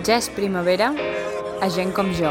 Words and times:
Ja 0.00 0.16
és 0.16 0.30
primavera 0.32 0.86
a 1.60 1.66
gent 1.68 1.90
com 1.92 2.08
jo. 2.16 2.30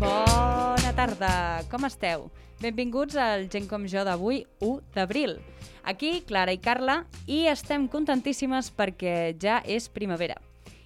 Bona 0.00 0.94
tarda, 0.96 1.60
com 1.68 1.84
esteu? 1.84 2.30
Benvinguts 2.64 3.20
al 3.20 3.50
Gent 3.52 3.68
com 3.68 3.84
jo 3.84 4.00
d'avui, 4.08 4.46
1 4.64 4.80
d'abril. 4.96 5.36
Aquí, 5.84 6.22
Clara 6.24 6.56
i 6.56 6.58
Carla, 6.58 7.04
i 7.28 7.44
estem 7.52 7.84
contentíssimes 7.92 8.72
perquè 8.72 9.36
ja 9.36 9.60
és 9.68 9.92
primavera. 9.92 10.40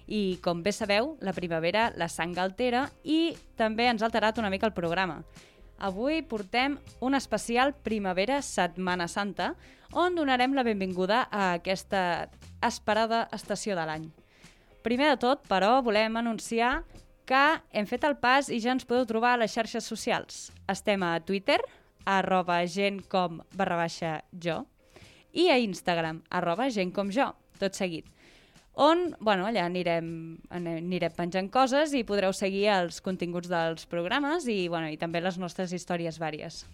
I, 0.05 0.37
com 0.43 0.61
bé 0.61 0.75
sabeu, 0.75 1.15
la 1.23 1.33
primavera 1.33 1.89
la 1.95 2.11
sang 2.11 2.35
altera 2.37 2.89
i 3.03 3.37
també 3.55 3.87
ens 3.87 4.03
ha 4.03 4.11
alterat 4.11 4.37
una 4.37 4.51
mica 4.51 4.67
el 4.67 4.75
programa. 4.75 5.23
Avui 5.77 6.21
portem 6.23 6.77
un 7.03 7.15
especial 7.15 7.73
Primavera 7.73 8.41
Setmana 8.41 9.07
Santa, 9.11 9.53
on 9.91 10.15
donarem 10.15 10.55
la 10.55 10.63
benvinguda 10.63 11.25
a 11.31 11.53
aquesta 11.59 12.29
esperada 12.63 13.25
estació 13.35 13.75
de 13.75 13.85
l'any. 13.87 14.07
Primer 14.83 15.11
de 15.13 15.19
tot, 15.19 15.43
però, 15.49 15.81
volem 15.83 16.15
anunciar 16.17 16.85
que 17.25 17.43
hem 17.73 17.87
fet 17.89 18.05
el 18.07 18.17
pas 18.21 18.49
i 18.49 18.61
ja 18.63 18.71
ens 18.75 18.85
podeu 18.87 19.05
trobar 19.09 19.33
a 19.35 19.41
les 19.43 19.51
xarxes 19.51 19.83
socials. 19.83 20.49
Estem 20.71 21.03
a 21.03 21.17
Twitter, 21.25 21.59
arroba 22.05 22.61
gent 22.69 23.01
com 23.09 23.41
barra 23.53 23.79
baixa 23.83 24.19
jo, 24.31 24.63
i 25.33 25.49
a 25.51 25.57
Instagram, 25.59 26.23
arroba 26.29 26.69
gent 26.69 26.93
com 26.95 27.11
jo, 27.11 27.33
tot 27.59 27.75
seguit 27.75 28.14
on 28.75 29.15
bueno, 29.19 29.47
allà 29.47 29.65
anirem, 29.65 30.07
anirem 30.51 31.13
penjant 31.15 31.49
coses 31.51 31.95
i 31.95 32.03
podreu 32.07 32.33
seguir 32.35 32.67
els 32.75 33.01
continguts 33.01 33.49
dels 33.51 33.87
programes 33.87 34.47
i, 34.51 34.67
bueno, 34.67 34.91
i 34.91 34.99
també 34.99 35.23
les 35.23 35.39
nostres 35.39 35.73
històries 35.73 36.19
vàries. 36.19 36.65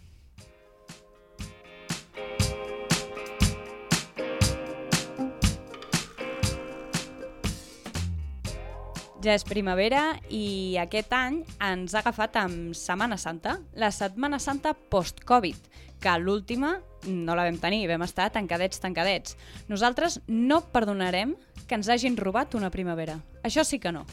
Ja 9.21 9.35
és 9.37 9.43
primavera 9.45 10.15
i 10.33 10.79
aquest 10.81 11.11
any 11.13 11.43
ens 11.61 11.93
ha 11.93 11.99
agafat 12.01 12.39
amb 12.41 12.73
Setmana 12.73 13.19
Santa, 13.21 13.59
la 13.77 13.91
Setmana 13.93 14.39
Santa 14.41 14.73
post-Covid, 14.73 15.59
que 16.01 16.15
l'última 16.17 16.79
no 17.07 17.35
la 17.35 17.45
vam 17.47 17.57
tenir, 17.61 17.87
vam 17.89 18.03
estar 18.05 18.29
tancadets, 18.33 18.81
tancadets. 18.81 19.37
Nosaltres 19.69 20.19
no 20.27 20.61
perdonarem 20.73 21.35
que 21.67 21.77
ens 21.77 21.89
hagin 21.89 22.17
robat 22.17 22.55
una 22.55 22.71
primavera. 22.71 23.19
Això 23.43 23.65
sí 23.67 23.79
que 23.79 23.91
no, 23.91 24.05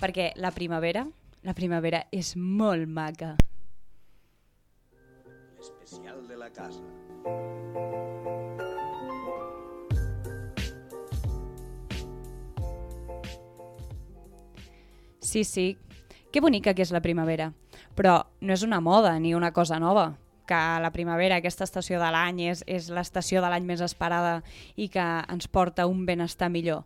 perquè 0.00 0.32
la 0.36 0.50
primavera, 0.50 1.06
la 1.42 1.54
primavera 1.54 2.06
és 2.12 2.34
molt 2.36 2.88
maca. 2.88 3.36
L'especial 5.58 6.26
de 6.26 6.36
la 6.36 6.50
casa. 6.50 6.82
Sí, 15.22 15.44
sí, 15.44 15.78
que 16.32 16.40
bonica 16.40 16.74
que 16.74 16.82
és 16.82 16.90
la 16.92 17.00
primavera. 17.00 17.52
Però 17.96 18.18
no 18.40 18.52
és 18.52 18.64
una 18.64 18.80
moda 18.80 19.14
ni 19.20 19.34
una 19.36 19.52
cosa 19.52 19.78
nova 19.80 20.10
que 20.52 20.82
la 20.84 20.92
primavera, 20.92 21.38
aquesta 21.40 21.64
estació 21.64 22.00
de 22.02 22.10
l'any, 22.12 22.44
és, 22.52 22.60
és 22.68 22.90
l'estació 22.92 23.40
de 23.40 23.48
l'any 23.48 23.64
més 23.64 23.80
esperada 23.80 24.42
i 24.76 24.90
que 24.92 25.06
ens 25.32 25.48
porta 25.48 25.88
un 25.88 26.04
benestar 26.04 26.50
millor. 26.52 26.84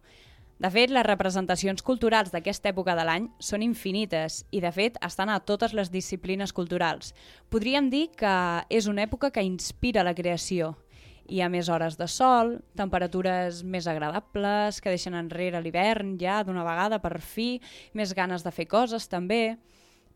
De 0.62 0.70
fet, 0.72 0.88
les 0.88 1.04
representacions 1.04 1.82
culturals 1.84 2.30
d'aquesta 2.32 2.70
època 2.70 2.94
de 2.96 3.04
l'any 3.04 3.26
són 3.42 3.64
infinites 3.66 4.44
i, 4.54 4.62
de 4.64 4.70
fet, 4.72 4.96
estan 5.04 5.28
a 5.28 5.40
totes 5.44 5.74
les 5.76 5.90
disciplines 5.92 6.54
culturals. 6.56 7.12
Podríem 7.52 7.90
dir 7.92 8.06
que 8.16 8.32
és 8.72 8.86
una 8.88 9.04
època 9.04 9.32
que 9.34 9.44
inspira 9.44 10.06
la 10.06 10.14
creació. 10.16 10.76
Hi 11.26 11.42
ha 11.42 11.50
més 11.50 11.68
hores 11.68 11.98
de 11.98 12.06
sol, 12.08 12.60
temperatures 12.78 13.64
més 13.66 13.90
agradables, 13.90 14.78
que 14.80 14.94
deixen 14.94 15.18
enrere 15.18 15.60
l'hivern 15.60 16.14
ja 16.22 16.38
d'una 16.46 16.64
vegada 16.64 17.02
per 17.02 17.18
fi, 17.18 17.56
més 17.92 18.14
ganes 18.14 18.46
de 18.46 18.54
fer 18.54 18.70
coses 18.70 19.10
també... 19.10 19.58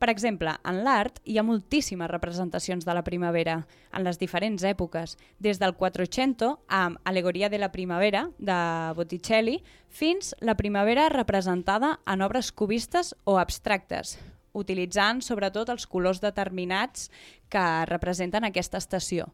Per 0.00 0.09
exemple, 0.09 0.55
en 0.65 0.78
l'art 0.81 1.19
hi 1.28 1.34
ha 1.37 1.43
moltíssimes 1.44 2.09
representacions 2.09 2.87
de 2.88 2.94
la 2.97 3.03
primavera, 3.05 3.59
en 3.93 4.06
les 4.06 4.16
diferents 4.16 4.65
èpoques, 4.65 5.19
des 5.44 5.61
del 5.61 5.75
Quattrocento, 5.77 6.55
amb 6.72 6.97
Alegoria 7.05 7.50
de 7.53 7.61
la 7.61 7.69
primavera, 7.69 8.31
de 8.38 8.56
Botticelli, 8.97 9.59
fins 9.93 10.33
la 10.41 10.56
primavera 10.56 11.11
representada 11.12 11.99
en 12.09 12.25
obres 12.25 12.49
cubistes 12.49 13.12
o 13.28 13.37
abstractes, 13.37 14.16
utilitzant 14.56 15.21
sobretot 15.21 15.69
els 15.69 15.84
colors 15.84 16.25
determinats 16.25 17.11
que 17.53 17.69
representen 17.93 18.49
aquesta 18.49 18.81
estació. 18.81 19.28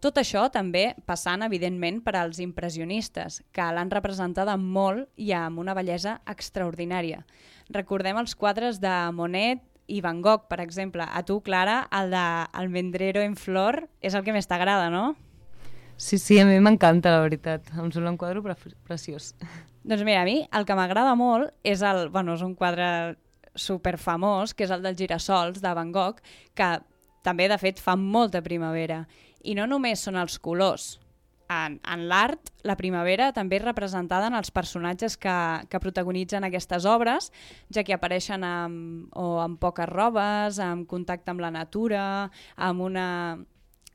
Tot 0.00 0.16
això 0.16 0.46
també 0.48 0.94
passant, 1.04 1.42
evidentment, 1.44 1.98
per 2.00 2.14
als 2.16 2.38
impressionistes, 2.40 3.42
que 3.52 3.68
l'han 3.68 3.92
representada 3.92 4.56
molt 4.56 5.10
i 5.20 5.34
amb 5.36 5.60
una 5.60 5.74
bellesa 5.76 6.22
extraordinària. 6.24 7.26
Recordem 7.68 8.16
els 8.16 8.32
quadres 8.32 8.80
de 8.80 8.94
Monet, 9.12 9.60
i 9.90 10.00
Van 10.04 10.20
Gogh, 10.22 10.46
per 10.48 10.60
exemple. 10.62 11.02
A 11.02 11.24
tu, 11.26 11.40
Clara, 11.42 11.82
el 11.90 12.12
de 12.14 12.26
El 12.60 12.70
Mendrero 12.70 13.24
en 13.26 13.34
Flor 13.36 13.82
és 14.00 14.14
el 14.14 14.22
que 14.24 14.34
més 14.36 14.46
t'agrada, 14.46 14.88
no? 14.92 15.16
Sí, 16.00 16.16
sí, 16.16 16.38
a 16.40 16.46
mi 16.48 16.56
m'encanta, 16.62 17.10
la 17.12 17.24
veritat. 17.26 17.66
Em 17.74 17.90
sembla 17.92 18.14
un 18.14 18.20
quadre 18.20 18.40
pre 18.44 18.54
preciós. 18.88 19.34
Doncs 19.82 20.04
mira, 20.06 20.22
a 20.22 20.28
mi 20.28 20.38
el 20.46 20.64
que 20.68 20.76
m'agrada 20.78 21.16
molt 21.18 21.52
és 21.66 21.82
el... 21.82 22.08
Bueno, 22.14 22.38
és 22.38 22.44
un 22.46 22.54
quadre 22.54 23.18
superfamós, 23.58 24.54
que 24.54 24.64
és 24.64 24.72
el 24.72 24.86
dels 24.86 24.98
girassols, 25.00 25.60
de 25.60 25.74
Van 25.74 25.90
Gogh, 25.92 26.22
que 26.54 26.70
també, 27.26 27.50
de 27.50 27.58
fet, 27.60 27.82
fa 27.82 27.96
molta 27.98 28.40
primavera. 28.44 29.02
I 29.42 29.56
no 29.58 29.66
només 29.66 30.04
són 30.06 30.16
els 30.20 30.38
colors, 30.38 30.99
en, 31.50 31.80
en 31.82 32.06
l'art, 32.08 32.52
la 32.62 32.76
primavera 32.78 33.30
també 33.34 33.58
és 33.58 33.64
representada 33.64 34.28
en 34.30 34.36
els 34.38 34.52
personatges 34.54 35.16
que, 35.18 35.36
que 35.68 35.82
protagonitzen 35.82 36.46
aquestes 36.46 36.86
obres, 36.86 37.30
ja 37.74 37.84
que 37.84 37.96
apareixen 37.96 38.46
amb, 38.46 39.08
o 39.18 39.40
amb 39.42 39.58
poques 39.60 39.90
robes, 39.90 40.60
amb 40.62 40.86
contacte 40.90 41.34
amb 41.34 41.42
la 41.42 41.50
natura, 41.54 42.04
amb 42.56 42.86
una 42.86 43.08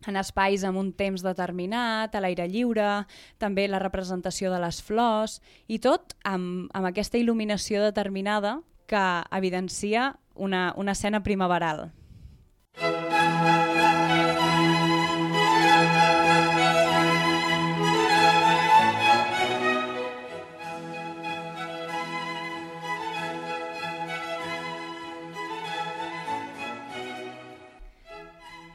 en 0.05 0.19
espais 0.19 0.61
amb 0.67 0.77
un 0.77 0.91
temps 0.93 1.23
determinat, 1.25 2.13
a 2.13 2.21
l'aire 2.21 2.45
lliure, 2.51 3.05
també 3.41 3.65
la 3.65 3.81
representació 3.81 4.51
de 4.53 4.59
les 4.61 4.81
flors, 4.85 5.39
i 5.65 5.79
tot 5.81 6.13
amb, 6.23 6.67
amb 6.77 6.91
aquesta 6.91 7.17
il·luminació 7.17 7.81
determinada 7.81 8.59
que 8.85 9.05
evidencia 9.33 10.11
una, 10.35 10.73
una 10.77 10.93
escena 10.93 11.23
primaveral. 11.23 11.87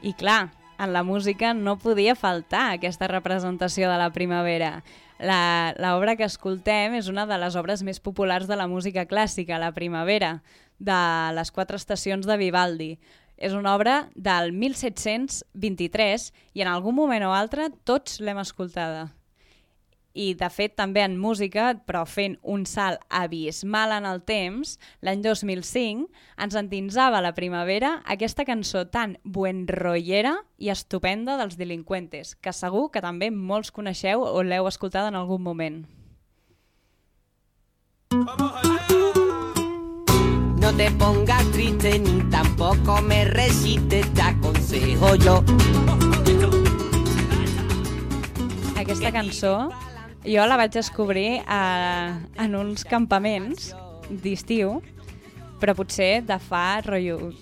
I 0.03 0.15
clar, 0.15 0.53
en 0.79 0.95
la 0.95 1.03
música 1.03 1.53
no 1.53 1.77
podia 1.79 2.15
faltar 2.17 2.71
aquesta 2.73 3.09
representació 3.11 3.91
de 3.91 3.99
la 4.01 4.09
primavera. 4.15 4.83
L'obra 5.21 6.17
que 6.17 6.25
escoltem 6.25 6.97
és 6.97 7.11
una 7.13 7.27
de 7.29 7.37
les 7.37 7.57
obres 7.61 7.85
més 7.85 8.01
populars 8.01 8.49
de 8.49 8.57
la 8.57 8.67
música 8.67 9.05
clàssica, 9.05 9.61
La 9.61 9.75
primavera, 9.77 10.41
de 10.79 11.01
les 11.37 11.53
quatre 11.53 11.77
estacions 11.77 12.25
de 12.27 12.39
Vivaldi. 12.41 12.99
És 13.37 13.53
una 13.53 13.75
obra 13.77 14.09
del 14.17 14.53
1723 14.53 16.33
i 16.55 16.65
en 16.65 16.69
algun 16.69 16.97
moment 16.97 17.29
o 17.29 17.37
altre 17.37 17.69
tots 17.85 18.21
l'hem 18.21 18.41
escoltada 18.41 19.11
i 20.15 20.33
de 20.35 20.49
fet 20.51 20.75
també 20.79 21.05
en 21.05 21.17
música, 21.21 21.73
però 21.87 22.03
fent 22.09 22.37
un 22.43 22.65
salt 22.67 23.03
abismal 23.09 23.95
en 23.95 24.09
el 24.09 24.23
temps, 24.27 24.77
l'any 25.05 25.23
2005 25.23 26.09
ens 26.43 26.57
endinsava 26.59 27.23
la 27.23 27.35
primavera 27.37 28.01
aquesta 28.05 28.47
cançó 28.49 28.87
tan 28.91 29.19
buenrollera 29.25 30.37
i 30.59 30.71
estupenda 30.73 31.39
dels 31.41 31.57
delinqüentes, 31.61 32.35
que 32.37 32.53
segur 32.53 32.91
que 32.91 33.05
també 33.05 33.31
molts 33.31 33.71
coneixeu 33.71 34.25
o 34.27 34.43
l'heu 34.43 34.67
escoltat 34.69 35.09
en 35.09 35.19
algun 35.19 35.43
moment. 35.43 35.83
No 40.61 40.73
te 40.77 40.91
pongas 40.99 41.51
triste 41.53 41.99
ni 41.99 42.21
tampoco 42.31 43.01
me 43.03 43.25
recites, 43.25 44.13
te 44.15 44.23
aconsejo 44.23 45.15
yo. 45.17 45.45
Aquesta 48.77 49.13
cançó 49.13 49.71
jo 50.25 50.47
la 50.47 50.57
vaig 50.61 50.73
descobrir 50.75 51.41
a, 51.47 52.21
en 52.37 52.57
uns 52.59 52.85
campaments 52.85 53.71
d'estiu, 54.11 54.81
però 55.61 55.75
potser 55.77 56.21
de 56.27 56.39
fa 56.41 56.81
rotllo, 56.85 57.33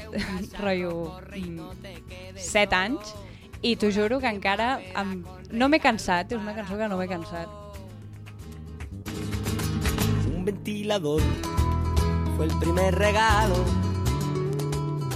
rotllo 0.64 0.94
7 2.36 2.78
anys, 2.78 3.14
i 3.64 3.74
t'ho 3.80 3.90
juro 3.94 4.20
que 4.20 4.28
encara 4.28 4.78
em, 5.00 5.16
no 5.52 5.70
m'he 5.70 5.80
cansat, 5.80 6.34
és 6.34 6.40
una 6.40 6.54
cançó 6.56 6.76
que 6.78 6.88
no 6.90 6.98
m'he 7.00 7.08
cansat. 7.08 7.48
Un 10.34 10.44
ventilador 10.44 11.22
fue 12.36 12.46
el 12.46 12.54
primer 12.60 12.94
regalo 12.94 13.62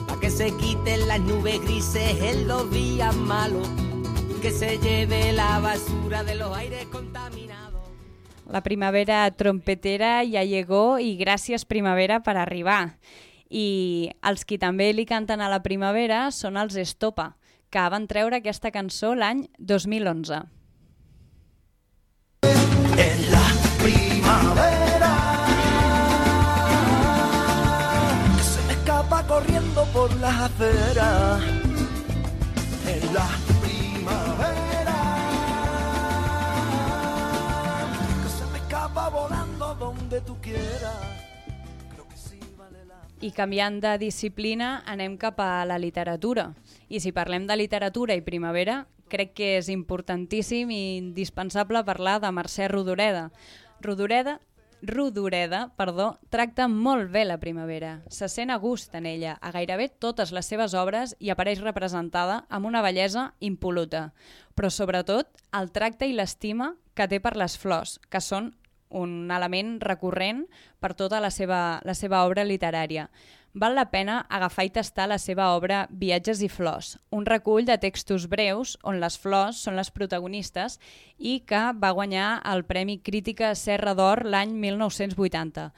pa' 0.07 0.19
que 0.21 0.29
que 0.29 0.31
se 0.31 0.57
quiten 0.57 1.07
las 1.09 1.21
nubes 1.21 1.61
grises 1.63 2.23
en 2.23 2.49
los 2.49 2.71
días 2.71 3.15
malos, 3.17 3.69
que 4.41 4.51
se 4.51 4.79
lleve 4.79 5.33
la 5.33 5.59
basura 5.59 6.23
de 6.25 6.35
los 6.35 6.57
aires 6.57 6.85
contaminados. 6.87 7.83
La 8.47 8.63
primavera 8.63 9.31
trompetera 9.31 10.23
ja 10.25 10.45
llegó 10.45 10.99
i 10.99 11.17
gràcies 11.19 11.65
primavera 11.65 12.21
per 12.23 12.37
arribar. 12.37 12.99
I 13.51 14.11
els 14.23 14.45
qui 14.45 14.59
també 14.59 14.93
li 14.93 15.07
canten 15.07 15.41
a 15.41 15.49
la 15.49 15.63
primavera 15.65 16.31
són 16.31 16.57
els 16.57 16.77
Estopa, 16.77 17.37
que 17.71 17.89
van 17.89 18.07
treure 18.07 18.39
aquesta 18.39 18.71
cançó 18.71 19.15
l'any 19.15 19.49
2011. 19.59 20.45
en 22.99 23.31
la 23.31 23.49
primavera. 23.83 25.15
Se 28.43 28.63
me 28.67 28.73
escapa 28.73 29.23
corriendo 29.27 29.85
por 29.93 30.15
las 30.17 30.51
aceras. 30.51 31.43
En 32.87 33.15
la 33.15 33.48
donde 40.19 40.27
tú 40.27 40.41
quieras. 40.41 40.97
Que 43.21 43.27
I 43.27 43.33
canviant 43.33 43.81
de 43.83 43.99
disciplina 43.99 44.85
anem 44.87 45.17
cap 45.19 45.41
a 45.43 45.65
la 45.67 45.79
literatura. 45.79 46.55
I 46.89 47.01
si 47.01 47.11
parlem 47.13 47.49
de 47.49 47.57
literatura 47.57 48.15
i 48.15 48.23
primavera, 48.23 48.87
crec 49.11 49.33
que 49.35 49.57
és 49.59 49.69
importantíssim 49.69 50.71
i 50.71 50.99
indispensable 50.99 51.83
parlar 51.85 52.21
de 52.23 52.31
Mercè 52.31 52.69
Rodoreda. 52.71 53.31
Rodoreda 53.83 54.39
Rodoreda, 54.81 55.73
perdó, 55.75 56.21
tracta 56.31 56.69
molt 56.69 57.11
bé 57.11 57.25
la 57.25 57.41
primavera. 57.43 58.05
Se 58.09 58.29
sent 58.29 58.53
a 58.55 58.57
gust 58.63 58.95
en 58.95 59.07
ella, 59.07 59.35
a 59.43 59.51
gairebé 59.51 59.89
totes 59.89 60.31
les 60.31 60.47
seves 60.47 60.75
obres 60.79 61.17
i 61.19 61.33
apareix 61.35 61.59
representada 61.65 62.45
amb 62.49 62.71
una 62.71 62.83
bellesa 62.83 63.33
impoluta. 63.41 64.13
Però 64.55 64.71
sobretot 64.71 65.27
el 65.51 65.73
tracte 65.75 66.07
i 66.07 66.15
l'estima 66.15 66.77
que 66.95 67.09
té 67.11 67.19
per 67.19 67.35
les 67.37 67.59
flors, 67.59 67.99
que 68.09 68.23
són 68.23 68.53
un 68.91 69.31
element 69.31 69.79
recurrent 69.81 70.47
per 70.81 70.95
tota 70.95 71.21
la 71.21 71.31
seva, 71.31 71.81
la 71.85 71.95
seva 71.95 72.25
obra 72.27 72.45
literària. 72.45 73.09
Val 73.59 73.75
la 73.75 73.89
pena 73.91 74.21
agafar 74.29 74.67
i 74.69 74.71
tastar 74.71 75.09
la 75.09 75.17
seva 75.19 75.49
obra 75.57 75.87
Viatges 75.91 76.43
i 76.45 76.49
flors, 76.53 76.99
un 77.11 77.25
recull 77.27 77.65
de 77.67 77.79
textos 77.81 78.29
breus 78.29 78.77
on 78.85 79.01
les 79.01 79.17
flors 79.19 79.63
són 79.65 79.75
les 79.75 79.91
protagonistes 79.91 80.77
i 81.19 81.41
que 81.49 81.63
va 81.75 81.95
guanyar 81.97 82.29
el 82.53 82.63
Premi 82.69 82.99
Crítica 83.01 83.55
Serra 83.57 83.97
d'Or 83.99 84.27
l'any 84.29 84.53
1980. 84.53 85.73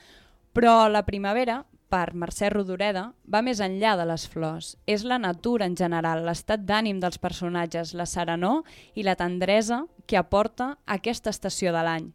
Però 0.53 0.75
la 0.91 1.07
primavera, 1.07 1.63
per 1.89 2.13
Mercè 2.13 2.51
Rodoreda, 2.51 3.13
va 3.25 3.41
més 3.43 3.63
enllà 3.63 3.97
de 3.97 4.05
les 4.13 4.27
flors. 4.29 4.75
És 4.87 5.07
la 5.07 5.19
natura 5.23 5.65
en 5.65 5.77
general, 5.79 6.25
l'estat 6.27 6.67
d'ànim 6.67 7.01
dels 7.01 7.23
personatges, 7.23 7.95
la 7.95 8.07
serenor 8.07 8.65
i 8.95 9.07
la 9.07 9.17
tendresa 9.17 9.85
que 10.07 10.19
aporta 10.19 10.75
aquesta 10.87 11.31
estació 11.31 11.73
de 11.73 11.87
l'any. 11.87 12.11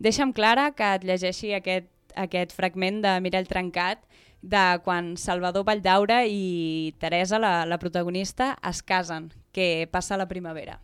Deixa'm, 0.00 0.32
Clara, 0.32 0.70
que 0.72 0.86
et 0.96 1.02
llegeixi 1.04 1.50
aquest, 1.52 1.90
aquest 2.16 2.54
fragment 2.56 3.02
de 3.04 3.18
Mirall 3.20 3.48
Trencat 3.48 4.00
de 4.40 4.62
quan 4.84 5.16
Salvador 5.20 5.66
Valldaura 5.68 6.22
i 6.24 6.94
Teresa, 6.98 7.38
la, 7.38 7.66
la 7.68 7.76
protagonista, 7.78 8.54
es 8.64 8.80
casen, 8.82 9.28
que 9.52 9.88
passa 9.92 10.16
la 10.16 10.26
primavera. 10.30 10.80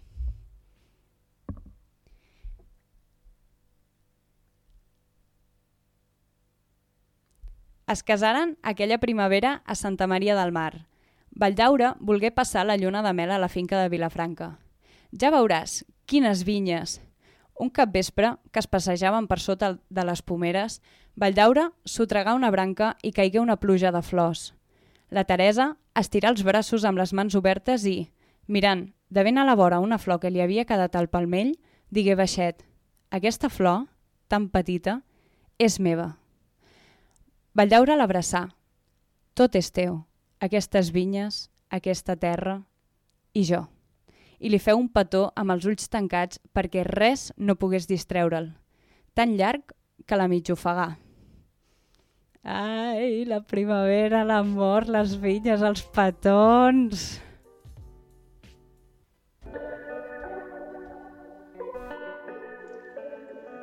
Es 7.88 8.02
casaren 8.02 8.58
aquella 8.62 8.98
primavera 8.98 9.62
a 9.64 9.76
Santa 9.76 10.06
Maria 10.06 10.36
del 10.36 10.52
Mar. 10.52 10.88
Valldaura 11.30 11.94
volgué 12.00 12.32
passar 12.32 12.66
la 12.66 12.76
lluna 12.76 13.00
de 13.02 13.14
mel 13.14 13.30
a 13.30 13.38
la 13.38 13.48
finca 13.48 13.80
de 13.80 13.88
Vilafranca. 13.88 14.58
Ja 15.16 15.32
veuràs, 15.32 15.84
quines 16.04 16.44
vinyes! 16.44 17.00
Un 17.58 17.70
capvespre, 17.70 18.36
que 18.52 18.60
es 18.60 18.68
passejaven 18.68 19.26
per 19.26 19.40
sota 19.40 19.78
de 19.88 20.04
les 20.04 20.20
pomeres, 20.22 20.80
Valldaura 21.16 21.70
sotregà 21.88 22.34
una 22.36 22.50
branca 22.52 22.96
i 23.02 23.12
caigué 23.16 23.40
una 23.40 23.56
pluja 23.56 23.92
de 23.92 24.02
flors. 24.04 24.52
La 25.08 25.24
Teresa 25.24 25.76
estirà 25.96 26.28
els 26.28 26.44
braços 26.44 26.84
amb 26.84 27.00
les 27.00 27.14
mans 27.16 27.34
obertes 27.38 27.86
i, 27.88 28.10
mirant 28.46 28.90
de 29.08 29.22
ben 29.24 29.38
a 29.38 29.46
la 29.48 29.54
vora 29.56 29.80
una 29.80 29.98
flor 29.98 30.20
que 30.20 30.30
li 30.30 30.42
havia 30.44 30.66
quedat 30.68 30.96
al 30.96 31.08
palmell, 31.08 31.54
digué 31.88 32.16
baixet 32.18 32.66
«Aquesta 33.10 33.48
flor, 33.48 33.86
tan 34.28 34.50
petita, 34.50 35.00
és 35.58 35.78
meva». 35.80 36.16
Valldaura 37.56 37.96
l'abraçà. 37.96 38.50
Tot 39.32 39.56
és 39.56 39.70
teu, 39.72 40.02
aquestes 40.40 40.90
vinyes, 40.92 41.46
aquesta 41.70 42.16
terra 42.20 42.60
i 43.32 43.46
jo. 43.48 43.64
I 44.38 44.50
li 44.52 44.60
feu 44.60 44.78
un 44.78 44.88
petó 44.92 45.30
amb 45.34 45.54
els 45.54 45.66
ulls 45.68 45.88
tancats 45.92 46.40
perquè 46.52 46.84
res 46.86 47.30
no 47.36 47.56
pogués 47.56 47.88
distreure'l. 47.88 48.52
Tan 49.16 49.36
llarg 49.38 49.72
que 50.06 50.18
la 50.20 50.28
mig 50.28 50.50
ofegà. 50.52 50.94
Ai, 52.46 53.24
la 53.26 53.40
primavera, 53.42 54.22
l'amor, 54.24 54.86
les 54.86 55.16
vinyes, 55.18 55.64
els 55.66 55.82
petons... 55.96 57.08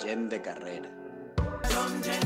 Gent 0.04 0.28
de 0.28 0.42
carrer. 0.44 0.82
El 1.64 1.96
gent 2.04 2.23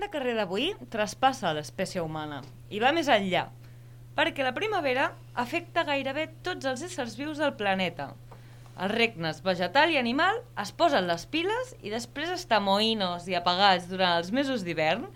de 0.00 0.08
carrer 0.12 0.34
d'avui 0.38 0.72
traspassa 0.92 1.52
l'espècie 1.56 2.02
humana 2.02 2.40
i 2.70 2.80
va 2.82 2.92
més 2.96 3.10
enllà, 3.12 3.48
perquè 4.16 4.44
la 4.46 4.54
primavera 4.56 5.10
afecta 5.44 5.84
gairebé 5.86 6.28
tots 6.46 6.66
els 6.70 6.82
éssers 6.86 7.16
vius 7.18 7.40
del 7.42 7.54
planeta. 7.58 8.12
Els 8.74 8.94
regnes 8.94 9.40
vegetal 9.44 9.92
i 9.94 10.00
animal 10.00 10.40
es 10.62 10.72
posen 10.74 11.06
les 11.06 11.26
piles 11.30 11.74
i 11.82 11.92
després 11.92 12.32
estar 12.34 12.62
moïnos 12.62 13.28
i 13.30 13.38
apagats 13.38 13.86
durant 13.90 14.18
els 14.18 14.32
mesos 14.34 14.66
d'hivern, 14.66 15.06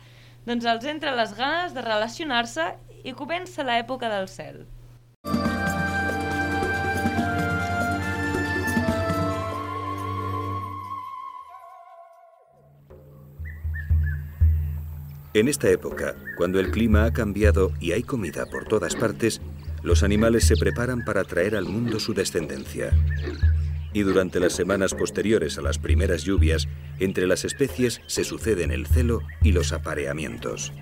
doncs 0.46 0.66
els 0.70 0.86
entra 0.94 1.16
les 1.18 1.34
ganes 1.38 1.74
de 1.74 1.82
relacionar-se 1.84 2.70
i 3.04 3.14
comença 3.18 3.66
l'època 3.66 4.10
del 4.12 4.28
cel. 4.30 4.62
En 15.38 15.46
esta 15.46 15.70
época, 15.70 16.16
cuando 16.36 16.58
el 16.58 16.72
clima 16.72 17.04
ha 17.04 17.12
cambiado 17.12 17.70
y 17.78 17.92
hay 17.92 18.02
comida 18.02 18.46
por 18.46 18.64
todas 18.64 18.96
partes, 18.96 19.40
los 19.84 20.02
animales 20.02 20.44
se 20.44 20.56
preparan 20.56 21.04
para 21.04 21.22
traer 21.22 21.54
al 21.54 21.64
mundo 21.64 22.00
su 22.00 22.12
descendencia. 22.12 22.90
Y 23.92 24.02
durante 24.02 24.40
las 24.40 24.54
semanas 24.54 24.94
posteriores 24.94 25.56
a 25.56 25.62
las 25.62 25.78
primeras 25.78 26.24
lluvias, 26.24 26.66
entre 26.98 27.28
las 27.28 27.44
especies 27.44 28.00
se 28.08 28.24
suceden 28.24 28.72
el 28.72 28.88
celo 28.88 29.20
y 29.40 29.52
los 29.52 29.72
apareamientos. 29.72 30.72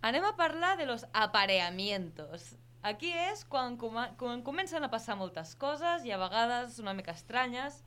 Anem 0.00 0.22
a 0.22 0.76
de 0.76 0.86
los 0.86 1.06
apareamientos. 1.12 2.54
Aquí 2.82 3.10
és 3.10 3.44
quan, 3.44 3.76
quan 3.76 4.42
comencen 4.42 4.84
a 4.84 4.94
passar 4.94 5.16
moltes 5.18 5.56
coses 5.56 6.06
i 6.06 6.14
a 6.14 6.22
vegades 6.22 6.78
una 6.78 6.94
mica 6.94 7.10
estranyes, 7.10 7.82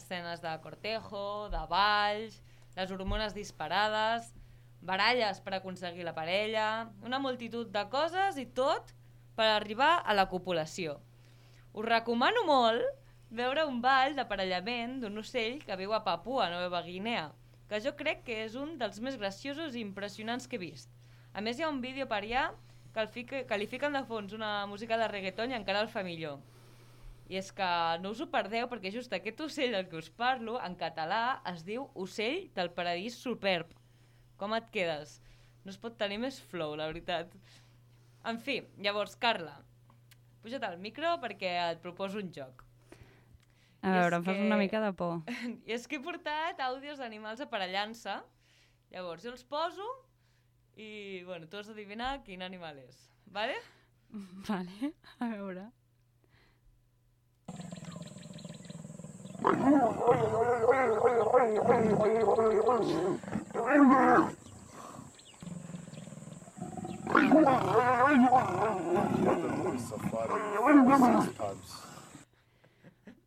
escenes 0.00 0.42
de 0.42 0.52
cortejo, 0.64 1.48
de 1.52 1.60
balls, 1.70 2.40
les 2.76 2.90
hormones 2.90 3.36
disparades, 3.36 4.32
baralles 4.80 5.40
per 5.44 5.54
aconseguir 5.58 6.06
la 6.06 6.16
parella, 6.16 6.88
una 7.04 7.20
multitud 7.20 7.68
de 7.68 7.84
coses 7.92 8.40
i 8.40 8.46
tot 8.56 8.94
per 9.36 9.50
arribar 9.52 9.98
a 10.04 10.16
la 10.16 10.26
copulació. 10.32 10.98
Us 11.72 11.86
recomano 11.86 12.42
molt 12.48 12.82
veure 13.30 13.66
un 13.68 13.78
ball 13.84 14.16
d'aparellament 14.16 14.98
d'un 15.02 15.20
ocell 15.22 15.60
que 15.62 15.76
viu 15.78 15.92
a 15.94 16.02
Papua 16.06 16.48
Nova 16.50 16.82
Guinea, 16.82 17.28
que 17.68 17.78
jo 17.84 17.92
crec 17.94 18.24
que 18.26 18.40
és 18.46 18.56
un 18.58 18.74
dels 18.80 18.98
més 19.04 19.18
graciosos 19.20 19.76
i 19.76 19.84
impressionants 19.84 20.48
que 20.50 20.58
he 20.58 20.64
vist. 20.64 20.90
A 21.32 21.40
més, 21.44 21.58
hi 21.58 21.62
ha 21.62 21.70
un 21.70 21.78
vídeo 21.84 22.08
per 22.10 22.24
allà 22.24 22.48
qualifica, 22.92 23.44
qualifiquen 23.46 23.94
de 23.94 24.02
fons 24.08 24.34
una 24.34 24.66
música 24.66 24.98
de 24.98 25.06
reggaeton 25.12 25.52
i 25.52 25.58
encara 25.60 25.84
el 25.84 25.92
fa 25.92 26.02
millor. 26.02 26.40
I 27.30 27.36
és 27.38 27.52
que 27.54 27.66
no 28.02 28.10
us 28.10 28.20
ho 28.24 28.26
perdeu 28.32 28.66
perquè 28.70 28.90
just 28.90 29.12
aquest 29.14 29.38
ocell 29.44 29.70
del 29.76 29.86
que 29.88 30.00
us 30.00 30.08
parlo, 30.10 30.56
en 30.66 30.74
català, 30.78 31.40
es 31.52 31.62
diu 31.66 31.84
ocell 31.94 32.48
del 32.56 32.72
paradís 32.74 33.14
superb. 33.22 33.70
Com 34.40 34.54
et 34.56 34.66
quedes? 34.74 35.20
No 35.64 35.70
es 35.70 35.78
pot 35.78 35.94
tenir 36.00 36.18
més 36.18 36.40
flow, 36.50 36.74
la 36.80 36.88
veritat. 36.90 37.30
En 38.26 38.40
fi, 38.42 38.58
llavors, 38.82 39.14
Carla, 39.20 39.60
puja't 40.42 40.64
al 40.66 40.78
micro 40.82 41.14
perquè 41.22 41.52
et 41.70 41.80
proposo 41.84 42.18
un 42.18 42.32
joc. 42.34 42.64
A 43.82 43.94
veure, 43.94 44.16
em 44.18 44.24
fas 44.26 44.36
que- 44.36 44.46
una 44.50 44.58
mica 44.60 44.80
de 44.82 44.90
por. 44.92 45.20
I 45.68 45.72
és 45.78 45.86
que 45.88 45.96
he 46.00 46.04
portat 46.04 46.58
àudios 46.66 46.98
d'animals 46.98 47.40
aparellant-se. 47.46 48.18
Llavors, 48.90 49.22
jo 49.22 49.30
els 49.36 49.44
poso 49.46 49.86
i, 50.76 51.22
bueno, 51.28 51.46
tu 51.46 51.56
has 51.60 51.68
d'adivinar 51.70 52.24
quin 52.26 52.42
animal 52.42 52.82
és. 52.82 53.04
Vale? 53.30 53.54
Vale, 54.50 54.90
a 55.20 55.28
veure. 55.36 55.70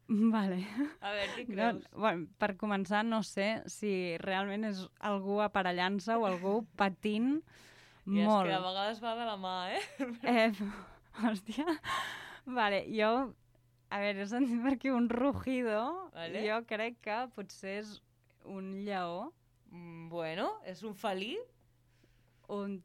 Vale. 0.08 0.60
A 1.02 1.12
veure, 1.16 1.30
què 1.34 1.44
No, 1.48 1.70
creus? 1.72 1.86
bueno, 1.96 2.28
per 2.38 2.52
començar, 2.60 3.04
no 3.08 3.22
sé 3.26 3.64
si 3.72 4.18
realment 4.22 4.66
és 4.68 4.82
algú 5.10 5.40
aparellant-se 5.42 6.18
o 6.20 6.26
algú 6.28 6.58
patint 6.78 7.38
I 8.06 8.20
és 8.20 8.28
molt. 8.28 8.50
que 8.50 8.54
a 8.58 8.60
vegades 8.62 9.00
va 9.02 9.14
de 9.16 9.26
la 9.30 9.38
mà, 9.40 9.56
eh? 9.72 9.82
Eh, 10.24 10.52
hòstia. 11.24 11.78
Vale, 12.46 12.84
jo... 12.92 13.14
A 13.94 14.00
veure, 14.02 14.24
he 14.24 14.30
sentit 14.30 14.62
per 14.64 14.74
aquí 14.78 14.90
un 14.90 15.06
rugido. 15.12 15.84
Vale. 16.16 16.42
Jo 16.48 16.62
crec 16.70 16.96
que 17.06 17.20
potser 17.36 17.80
és 17.84 17.96
un 18.50 18.74
lleó, 18.88 19.32
Mm, 19.74 20.08
Bueno, 20.10 20.52
és 20.70 20.84
un 20.86 20.94
felí, 20.94 21.32
un 22.48 22.76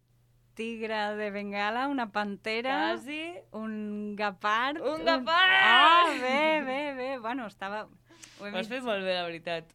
tigre 0.57 0.97
de 1.19 1.27
Bengala, 1.31 1.87
una 1.89 2.07
pantera, 2.11 2.95
quasi... 2.95 3.35
un 3.53 4.17
gapard... 4.17 4.81
Un 4.81 5.05
gepard! 5.05 5.53
Ah, 5.53 6.07
bé, 6.23 6.63
bé, 6.65 6.79
bé. 6.97 7.09
Bueno, 7.19 7.47
estava... 7.47 7.83
Ho 8.41 8.47
he 8.47 8.51
vist. 8.55 8.71
fet 8.73 8.83
molt 8.83 9.05
bé, 9.05 9.15
la 9.19 9.27
veritat. 9.29 9.69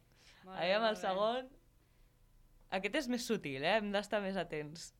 Molt 0.44 0.58
Aviam 0.58 0.82
bé, 0.82 0.88
el 0.90 0.96
bé. 0.96 1.00
segon. 1.04 1.48
Aquest 2.80 2.98
és 3.04 3.08
més 3.14 3.24
sutil, 3.30 3.62
eh? 3.62 3.76
Hem 3.78 3.92
d'estar 3.94 4.20
més 4.24 4.36
atents. 4.36 4.90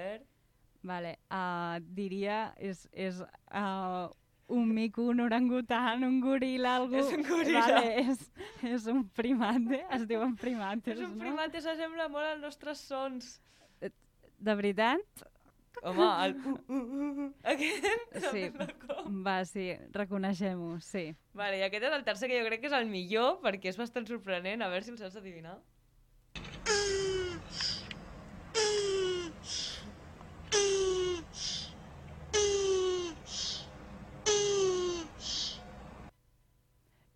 A 0.00 0.08
veure... 0.08 0.26
Vale, 0.80 1.10
uh, 1.28 1.76
diria 1.92 2.54
és, 2.56 2.86
és 2.96 3.18
uh, 3.20 4.06
un 4.50 4.70
mico, 4.72 5.04
un 5.12 5.20
orangutan, 5.20 6.06
un 6.06 6.22
goril·la, 6.24 6.78
algú... 6.80 6.96
És 7.02 7.12
un 7.12 7.26
goril·la. 7.26 7.66
Vale, 7.66 7.90
és, 8.06 8.22
és 8.64 8.86
un 8.88 9.02
primate, 9.16 9.82
es 9.92 10.06
diuen 10.08 10.32
primates, 10.40 10.96
És 10.96 11.04
un 11.04 11.18
no? 11.18 11.26
primat 11.26 11.52
que 11.52 11.60
s'assembla 11.64 12.08
molt 12.08 12.30
als 12.30 12.40
nostres 12.46 12.80
sons. 12.88 13.36
De 14.40 14.56
veritat? 14.56 15.26
Home, 15.82 16.06
el... 16.24 16.34
Aquest? 17.52 18.16
Sí. 18.32 18.46
Va, 19.24 19.36
sí, 19.48 19.66
reconeixem-ho, 19.94 20.74
sí. 20.84 21.04
Vale, 21.36 21.60
i 21.60 21.64
aquest 21.64 21.86
és 21.88 21.96
el 21.96 22.06
tercer 22.08 22.28
que 22.28 22.40
jo 22.40 22.48
crec 22.48 22.64
que 22.64 22.70
és 22.72 22.76
el 22.76 22.88
millor 22.90 23.38
perquè 23.44 23.70
és 23.72 23.78
bastant 23.80 24.08
sorprenent. 24.08 24.64
A 24.64 24.72
veure 24.72 24.84
si 24.84 24.92
el 24.92 24.98
saps 25.00 25.20
adivinar. 25.20 25.58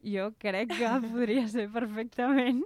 Jo 0.04 0.30
crec 0.38 0.68
que 0.76 0.88
podria 1.08 1.46
ser 1.48 1.68
perfectament 1.72 2.62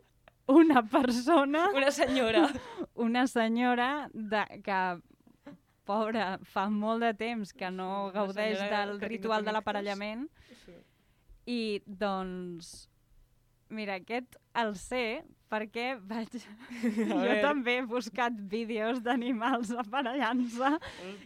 una 0.48 0.82
persona, 0.82 1.68
Una 1.76 1.90
senyora. 1.92 2.48
una 2.94 3.26
senyora 3.28 4.08
de, 4.12 4.42
que, 4.64 4.78
pobra, 5.88 6.38
fa 6.44 6.66
molt 6.68 7.00
de 7.04 7.12
temps 7.14 7.52
que 7.52 7.70
no 7.70 8.10
gaudeix 8.12 8.58
del 8.70 8.98
ritual 9.00 9.44
de 9.44 9.52
l'aparellament 9.52 10.26
Sí. 10.64 10.74
i, 11.46 11.60
doncs, 11.86 12.88
mira, 13.70 13.94
aquest 14.00 14.36
el 14.62 14.74
sé 14.80 15.22
perquè 15.48 15.94
vaig... 16.04 16.34
jo 17.08 17.36
també 17.42 17.78
he 17.78 17.84
buscat 17.88 18.36
vídeos 18.52 19.00
d'animals 19.04 19.72
aparellant-se 19.82 20.74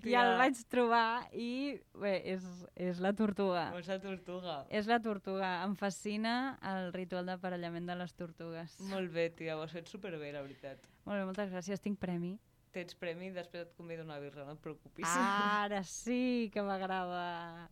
i 0.09 0.15
el 0.19 0.37
vaig 0.41 0.61
trobar 0.73 1.27
i 1.35 1.75
bé, 1.99 2.15
és, 2.35 2.47
és 2.79 3.03
la 3.03 3.13
tortuga. 3.19 3.67
És 3.79 3.91
la 3.91 3.99
tortuga. 4.03 4.57
És 4.71 4.91
la 4.91 5.01
tortuga. 5.03 5.53
Em 5.67 5.75
fascina 5.79 6.37
el 6.73 6.93
ritual 6.95 7.29
d'aparellament 7.33 7.91
de 7.91 7.99
les 7.99 8.15
tortugues. 8.19 8.79
Molt 8.93 9.13
bé, 9.15 9.29
tia, 9.35 9.59
ho 9.59 9.67
has 9.67 9.75
fet 9.75 9.91
superbé, 9.91 10.33
la 10.35 10.45
veritat. 10.47 10.89
Molt 11.05 11.19
bé, 11.19 11.27
moltes 11.29 11.53
gràcies. 11.53 11.83
Tinc 11.83 11.99
premi. 12.03 12.37
Tens 12.73 12.97
premi 12.97 13.29
i 13.29 13.35
després 13.35 13.67
et 13.67 13.73
convido 13.77 14.07
una 14.07 14.17
birra, 14.23 14.47
no 14.47 14.55
et 14.57 14.63
preocupis. 14.65 15.09
Ara 15.67 15.83
sí 15.85 16.49
que 16.55 16.65
m'agrada. 16.65 17.69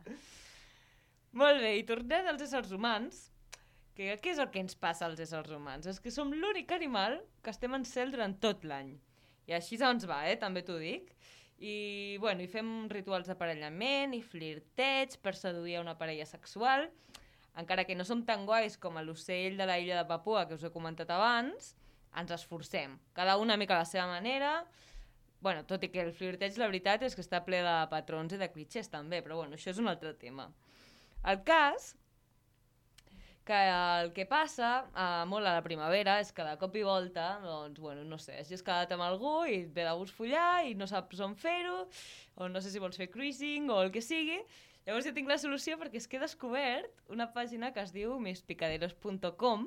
Molt 1.41 1.63
bé, 1.63 1.77
i 1.79 1.87
tornem 1.87 2.27
als 2.27 2.43
éssers 2.45 2.75
humans, 2.75 3.29
que 3.97 4.15
què 4.23 4.33
és 4.33 4.41
el 4.43 4.51
que 4.53 4.63
ens 4.63 4.77
passa 4.79 5.07
als 5.07 5.21
éssers 5.23 5.53
humans? 5.55 5.87
És 5.91 6.01
que 6.01 6.13
som 6.15 6.33
l'únic 6.33 6.73
animal 6.73 7.19
que 7.45 7.53
estem 7.53 7.75
en 7.77 7.85
cel 7.89 8.13
durant 8.15 8.37
tot 8.43 8.65
l'any. 8.65 8.95
I 9.51 9.57
així 9.59 9.81
ens 9.83 10.07
va, 10.07 10.23
eh? 10.31 10.37
també 10.39 10.63
t'ho 10.63 10.79
dic. 10.79 11.11
I, 11.61 12.17
bueno, 12.23 12.41
i 12.41 12.49
fem 12.49 12.89
rituals 12.89 13.29
d'aparellament 13.29 14.15
i 14.17 14.23
flirteig 14.25 15.19
per 15.21 15.35
seduir 15.37 15.81
una 15.81 15.99
parella 15.99 16.25
sexual. 16.25 16.87
Encara 17.61 17.85
que 17.85 17.97
no 17.99 18.07
som 18.09 18.23
tan 18.25 18.47
guais 18.47 18.79
com 18.81 18.97
l'ocell 19.05 19.59
de 19.59 19.67
la 19.69 19.77
illa 19.83 19.99
de 19.99 20.09
Papua 20.09 20.47
que 20.49 20.57
us 20.57 20.65
he 20.65 20.71
comentat 20.73 21.11
abans, 21.13 21.75
ens 22.17 22.33
esforcem. 22.33 22.97
Cada 23.13 23.37
una 23.37 23.59
mica 23.61 23.77
a 23.77 23.83
la 23.83 23.91
seva 23.91 24.07
manera. 24.07 24.65
Bueno, 25.41 25.65
tot 25.67 25.85
i 25.85 25.91
que 25.93 26.03
el 26.05 26.13
flirteig, 26.13 26.57
la 26.61 26.69
veritat, 26.69 27.03
és 27.03 27.17
que 27.17 27.25
està 27.25 27.43
ple 27.45 27.61
de 27.65 27.77
patrons 27.93 28.33
i 28.33 28.41
de 28.41 28.49
clitxers 28.53 28.89
també, 28.93 29.21
però 29.25 29.41
bueno, 29.41 29.57
això 29.57 29.73
és 29.73 29.81
un 29.81 29.89
altre 29.89 30.15
tema. 30.21 30.51
El 31.29 31.43
cas 31.45 31.95
que 33.51 33.61
el 33.75 34.13
que 34.15 34.27
passa 34.31 34.71
eh, 34.95 35.25
molt 35.27 35.49
a 35.49 35.57
la 35.57 35.63
primavera 35.65 36.21
és 36.23 36.31
que 36.35 36.45
de 36.47 36.55
cop 36.61 36.77
i 36.79 36.85
volta, 36.87 37.27
doncs, 37.43 37.81
bueno, 37.83 38.05
no 38.07 38.19
sé, 38.23 38.37
si 38.47 38.55
has 38.55 38.63
quedat 38.63 38.95
amb 38.95 39.03
algú 39.03 39.41
i 39.51 39.65
et 39.65 39.73
ve 39.75 39.87
de 39.89 39.95
gust 39.99 40.15
follar 40.15 40.63
i 40.69 40.77
no 40.79 40.87
saps 40.87 41.23
on 41.27 41.35
fer-ho, 41.35 41.81
o 42.39 42.47
no 42.53 42.63
sé 42.63 42.71
si 42.71 42.83
vols 42.83 43.01
fer 43.01 43.09
cruising 43.11 43.67
o 43.75 43.81
el 43.83 43.91
que 43.91 44.05
sigui, 44.07 44.39
llavors 44.87 45.09
jo 45.09 45.15
tinc 45.17 45.33
la 45.33 45.39
solució 45.43 45.81
perquè 45.81 45.99
és 45.99 46.07
que 46.07 46.21
he 46.21 46.23
descobert 46.23 47.03
una 47.11 47.27
pàgina 47.35 47.73
que 47.75 47.83
es 47.83 47.91
diu 47.97 48.15
mispicaderos.com 48.23 49.67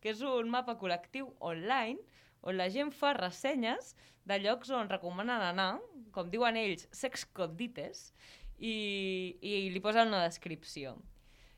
que 0.00 0.12
és 0.12 0.22
un 0.22 0.52
mapa 0.52 0.76
col·lectiu 0.78 1.32
online 1.42 1.98
on 2.46 2.54
la 2.60 2.70
gent 2.70 2.94
fa 2.94 3.16
ressenyes 3.18 3.96
de 4.30 4.38
llocs 4.44 4.70
on 4.70 4.90
recomanen 4.90 5.42
anar, 5.42 5.72
com 6.14 6.30
diuen 6.30 6.58
ells, 6.58 6.86
sexcondites, 6.94 8.12
i, 8.58 8.74
i 9.42 9.58
li 9.74 9.82
posen 9.82 10.14
una 10.14 10.22
descripció. 10.24 10.94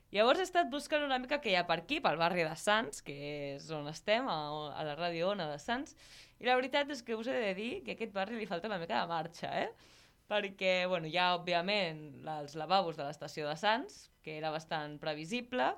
Llavors 0.09 0.39
he 0.41 0.45
estat 0.47 0.71
buscant 0.73 1.03
una 1.05 1.19
mica 1.21 1.37
que 1.37 1.51
hi 1.51 1.55
ha 1.59 1.67
per 1.69 1.75
aquí, 1.83 1.99
pel 2.01 2.17
barri 2.17 2.41
de 2.41 2.55
Sants, 2.57 3.03
que 3.05 3.13
és 3.53 3.67
on 3.77 3.85
estem, 3.91 4.25
a, 4.25 4.37
a 4.73 4.85
la 4.87 4.95
ràdio 4.97 5.27
Ona 5.35 5.45
de 5.51 5.59
Sants, 5.61 5.93
i 6.41 6.47
la 6.47 6.55
veritat 6.57 6.89
és 6.95 7.03
que 7.05 7.17
us 7.19 7.29
he 7.29 7.35
de 7.43 7.51
dir 7.53 7.69
que 7.85 7.93
a 7.93 7.97
aquest 7.97 8.15
barri 8.15 8.39
li 8.39 8.47
falta 8.49 8.71
una 8.71 8.79
mica 8.81 9.03
de 9.03 9.11
marxa, 9.11 9.51
eh? 9.61 9.69
Perquè, 10.29 10.73
bueno, 10.89 11.05
hi 11.09 11.17
ha, 11.17 11.35
òbviament, 11.37 12.01
els 12.39 12.57
lavabos 12.57 12.97
de 12.97 13.05
l'estació 13.05 13.45
de 13.49 13.53
Sants, 13.61 13.99
que 14.25 14.39
era 14.39 14.49
bastant 14.53 14.97
previsible, 15.01 15.69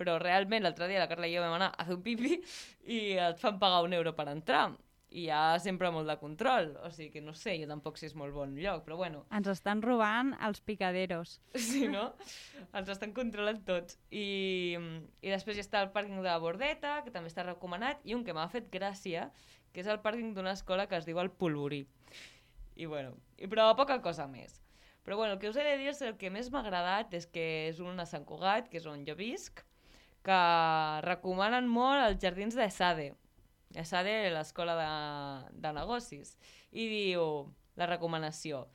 però 0.00 0.16
realment 0.22 0.64
l'altre 0.64 0.88
dia 0.88 1.04
la 1.04 1.10
Carla 1.10 1.28
i 1.28 1.36
jo 1.36 1.44
vam 1.44 1.58
anar 1.58 1.70
a 1.76 1.84
fer 1.84 1.98
un 1.98 2.02
pipi 2.08 2.38
i 2.88 3.02
et 3.20 3.40
fan 3.42 3.60
pagar 3.60 3.84
un 3.84 3.92
euro 4.00 4.16
per 4.16 4.30
entrar. 4.32 4.70
I 5.14 5.28
hi 5.28 5.30
ha 5.30 5.58
sempre 5.62 5.92
molt 5.94 6.08
de 6.10 6.16
control, 6.18 6.72
o 6.82 6.88
sigui 6.90 7.12
que 7.14 7.20
no 7.22 7.36
sé, 7.38 7.52
jo 7.60 7.68
tampoc 7.70 8.00
si 8.00 8.08
és 8.08 8.16
molt 8.18 8.34
bon 8.34 8.56
lloc, 8.58 8.82
però 8.82 8.96
bueno, 8.98 9.20
Ens 9.30 9.46
estan 9.52 9.82
robant 9.84 10.32
els 10.42 10.58
picaderos. 10.60 11.36
Sí, 11.68 11.84
no? 11.86 12.08
Ens 12.74 12.90
estan 12.90 13.14
controlant 13.14 13.60
tots. 13.68 14.00
I, 14.10 14.74
I 15.22 15.30
després 15.30 15.60
hi 15.60 15.62
està 15.62 15.84
el 15.84 15.92
pàrquing 15.94 16.18
de 16.18 16.26
la 16.26 16.40
Bordeta, 16.42 16.96
que 17.06 17.14
també 17.14 17.30
està 17.30 17.46
recomanat, 17.46 18.02
i 18.02 18.18
un 18.18 18.24
que 18.26 18.34
m'ha 18.34 18.48
fet 18.50 18.66
gràcia, 18.74 19.28
que 19.70 19.84
és 19.84 19.90
el 19.90 20.02
pàrquing 20.02 20.34
d'una 20.34 20.56
escola 20.58 20.88
que 20.90 20.98
es 20.98 21.06
diu 21.06 21.22
el 21.22 21.30
Polvorí. 21.30 21.84
I 22.74 22.90
bueno, 22.90 23.14
i, 23.38 23.46
però 23.46 23.70
poca 23.78 24.00
cosa 24.02 24.26
més. 24.26 24.58
Però 25.04 25.18
bueno, 25.20 25.34
el 25.34 25.38
que 25.38 25.50
us 25.50 25.56
he 25.60 25.64
de 25.66 25.76
dir 25.78 25.92
és 25.92 26.02
el 26.02 26.16
que 26.18 26.30
més 26.32 26.50
m'ha 26.50 26.64
agradat 26.64 27.14
és 27.14 27.26
que 27.30 27.46
és 27.68 27.78
un 27.78 28.02
a 28.02 28.06
Sant 28.08 28.26
Cugat, 28.26 28.70
que 28.72 28.80
és 28.80 28.86
on 28.90 29.06
jo 29.06 29.14
visc, 29.18 29.62
que 30.24 30.38
recomanen 31.04 31.68
molt 31.68 32.02
els 32.06 32.22
jardins 32.22 32.56
d'Esade. 33.74 34.14
Esade, 34.14 34.32
l'escola 34.32 34.78
de, 34.78 34.88
de 35.60 35.74
negocis. 35.74 36.36
I 36.72 36.86
diu, 36.88 37.26
la 37.76 37.90
recomanació, 37.90 38.68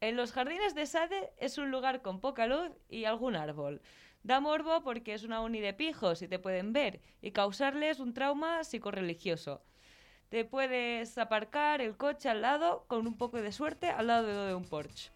En 0.00 0.16
los 0.16 0.32
jardines 0.32 0.74
de 0.76 0.86
Sade 0.86 1.32
es 1.38 1.58
un 1.58 1.72
lugar 1.72 2.02
con 2.02 2.20
poca 2.20 2.46
luz 2.46 2.70
y 2.88 3.04
algún 3.04 3.34
árbol. 3.34 3.82
Da 4.22 4.40
morbo 4.40 4.82
porque 4.82 5.14
es 5.14 5.24
una 5.24 5.40
uni 5.40 5.60
de 5.60 5.74
pijos 5.74 6.22
y 6.22 6.28
te 6.28 6.38
pueden 6.38 6.72
ver 6.72 7.00
y 7.20 7.32
causarles 7.32 7.98
un 7.98 8.14
trauma 8.14 8.62
psicorreligioso. 8.62 9.60
Te 10.28 10.44
puedes 10.44 11.18
aparcar 11.18 11.80
el 11.80 11.96
coche 11.96 12.28
al 12.28 12.42
lado, 12.42 12.84
con 12.86 13.06
un 13.06 13.16
poco 13.16 13.40
de 13.40 13.50
suerte, 13.50 13.88
al 13.88 14.08
lado 14.08 14.46
de 14.46 14.54
un 14.54 14.64
Porsche. 14.64 15.10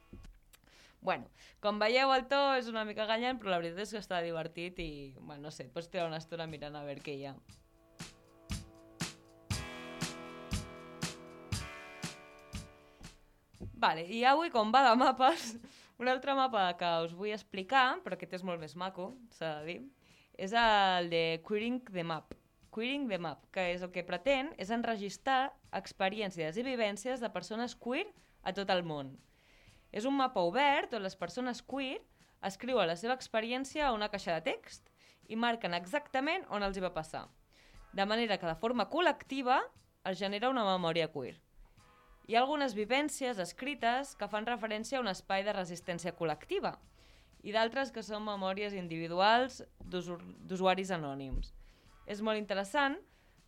Bueno, 1.01 1.27
com 1.61 1.81
veieu 1.83 2.13
el 2.15 2.29
to 2.31 2.39
és 2.55 2.69
una 2.71 2.85
mica 2.87 3.05
ganyant, 3.11 3.41
però 3.43 3.51
la 3.51 3.59
veritat 3.59 3.83
és 3.83 3.91
que 3.91 3.99
està 3.99 4.21
divertit 4.23 4.79
i, 4.79 5.15
bueno, 5.19 5.49
no 5.49 5.51
sé, 5.51 5.67
pots 5.67 5.91
tirar 5.91 6.07
una 6.07 6.23
estona 6.23 6.47
mirant 6.47 6.79
a 6.79 6.85
veure 6.87 7.03
què 7.03 7.17
hi. 7.19 7.27
Vale, 13.83 14.05
i 14.15 14.21
avui, 14.23 14.47
com 14.55 14.71
va 14.71 14.85
de 14.87 14.93
mapes, 14.95 15.57
un 16.01 16.07
altre 16.13 16.37
mapa 16.39 16.69
que 16.79 16.91
us 17.03 17.17
vull 17.19 17.33
explicar, 17.35 17.97
però 18.05 18.15
aquest 18.15 18.37
és 18.39 18.45
molt 18.47 18.63
més 18.63 18.77
maco, 18.79 19.09
s'ha 19.35 19.57
de 19.59 19.65
dir, 19.67 19.81
és 20.39 20.55
el 20.55 21.11
de 21.11 21.23
Queering 21.49 21.81
the 21.89 22.05
Map. 22.07 22.37
Queering 22.73 23.09
the 23.11 23.19
Map, 23.19 23.43
que 23.51 23.67
és 23.73 23.83
el 23.83 23.91
que 23.91 24.07
pretén 24.07 24.53
és 24.63 24.71
enregistrar 24.71 25.51
experiències 25.75 26.57
i 26.57 26.67
vivències 26.69 27.19
de 27.19 27.35
persones 27.35 27.75
queer 27.75 28.07
a 28.47 28.55
tot 28.55 28.71
el 28.71 28.87
món. 28.87 29.17
És 29.91 30.07
un 30.07 30.15
mapa 30.15 30.47
obert 30.47 30.95
on 30.95 31.03
les 31.03 31.19
persones 31.19 31.67
queer 31.67 31.99
escriuen 32.47 32.87
la 32.87 32.97
seva 32.97 33.19
experiència 33.19 33.89
a 33.89 33.95
una 33.99 34.13
caixa 34.15 34.39
de 34.39 34.47
text 34.53 34.87
i 35.27 35.35
marquen 35.35 35.75
exactament 35.75 36.47
on 36.55 36.63
els 36.63 36.79
hi 36.79 36.87
va 36.87 36.95
passar. 36.95 37.27
De 37.93 38.07
manera 38.07 38.39
que 38.39 38.47
de 38.47 38.61
forma 38.63 38.87
col·lectiva 38.87 39.59
es 40.07 40.23
genera 40.23 40.55
una 40.55 40.71
memòria 40.71 41.11
queer. 41.11 41.41
Hi 42.29 42.37
ha 42.37 42.41
algunes 42.45 42.77
vivències 42.79 43.41
escrites 43.43 44.15
que 44.19 44.29
fan 44.31 44.47
referència 44.47 44.99
a 44.99 45.03
un 45.03 45.11
espai 45.11 45.43
de 45.43 45.55
resistència 45.57 46.15
col·lectiva 46.15 46.77
i 47.43 47.51
d'altres 47.51 47.91
que 47.91 48.05
són 48.07 48.23
memòries 48.23 48.77
individuals 48.79 49.63
d'usu- 49.83 50.21
d'usuaris 50.47 50.93
anònims. 50.95 51.51
És 52.07 52.23
molt 52.23 52.39
interessant 52.39 53.01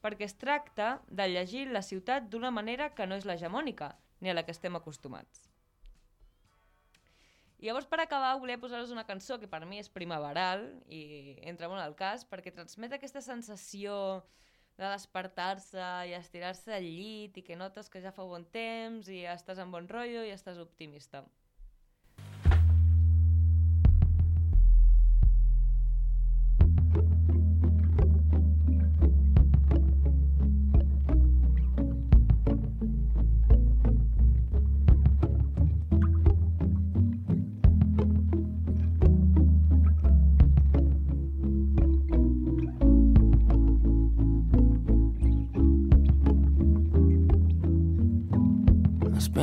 perquè 0.02 0.26
es 0.26 0.34
tracta 0.34 1.00
de 1.06 1.28
llegir 1.30 1.68
la 1.70 1.82
ciutat 1.82 2.26
d'una 2.28 2.50
manera 2.50 2.90
que 2.94 3.06
no 3.06 3.14
és 3.14 3.24
l'hegemònica, 3.24 3.94
ni 4.20 4.30
a 4.30 4.34
la 4.34 4.42
que 4.42 4.52
estem 4.52 4.74
acostumats. 4.76 5.48
I 7.62 7.70
llavors, 7.70 7.86
per 7.86 8.00
acabar, 8.02 8.34
volia 8.36 8.58
posar-vos 8.60 8.90
una 8.92 9.06
cançó 9.08 9.38
que 9.40 9.48
per 9.48 9.62
mi 9.64 9.78
és 9.78 9.88
primaveral 9.88 10.66
i 10.92 11.38
entra 11.48 11.70
molt 11.70 11.80
al 11.80 11.94
cas 11.96 12.26
perquè 12.28 12.52
transmet 12.52 12.92
aquesta 12.92 13.22
sensació 13.24 13.94
de 14.80 14.90
despertar-se 14.90 15.86
i 16.10 16.14
estirar-se 16.18 16.74
al 16.74 16.86
llit 16.86 17.38
i 17.38 17.44
que 17.46 17.58
notes 17.58 17.90
que 17.90 18.02
ja 18.04 18.12
fa 18.16 18.26
bon 18.26 18.46
temps 18.56 19.08
i 19.08 19.22
estàs 19.36 19.62
en 19.62 19.70
bon 19.74 19.88
rotllo 19.90 20.24
i 20.26 20.34
estàs 20.34 20.58
optimista. 20.62 21.22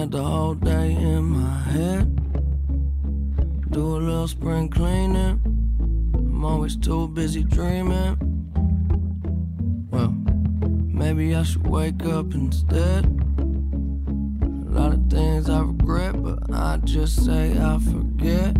Spent 0.01 0.11
the 0.13 0.23
whole 0.23 0.55
day 0.55 0.93
in 0.93 1.23
my 1.23 1.59
head. 1.73 2.07
Do 3.69 3.97
a 3.97 3.99
little 3.99 4.27
spring 4.27 4.67
cleaning. 4.67 5.39
I'm 6.15 6.43
always 6.43 6.75
too 6.75 7.07
busy 7.09 7.43
dreaming. 7.43 8.17
Well, 9.91 10.11
maybe 10.87 11.35
I 11.35 11.43
should 11.43 11.67
wake 11.67 12.03
up 12.05 12.33
instead. 12.33 13.05
A 13.05 14.71
lot 14.71 14.93
of 14.93 15.07
things 15.07 15.47
I 15.51 15.59
regret, 15.59 16.19
but 16.23 16.51
I 16.51 16.77
just 16.83 17.23
say 17.23 17.55
I 17.59 17.77
forget. 17.77 18.57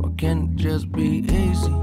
Or 0.00 0.12
can't 0.16 0.52
it 0.52 0.56
just 0.62 0.92
be 0.92 1.24
easy? 1.26 1.76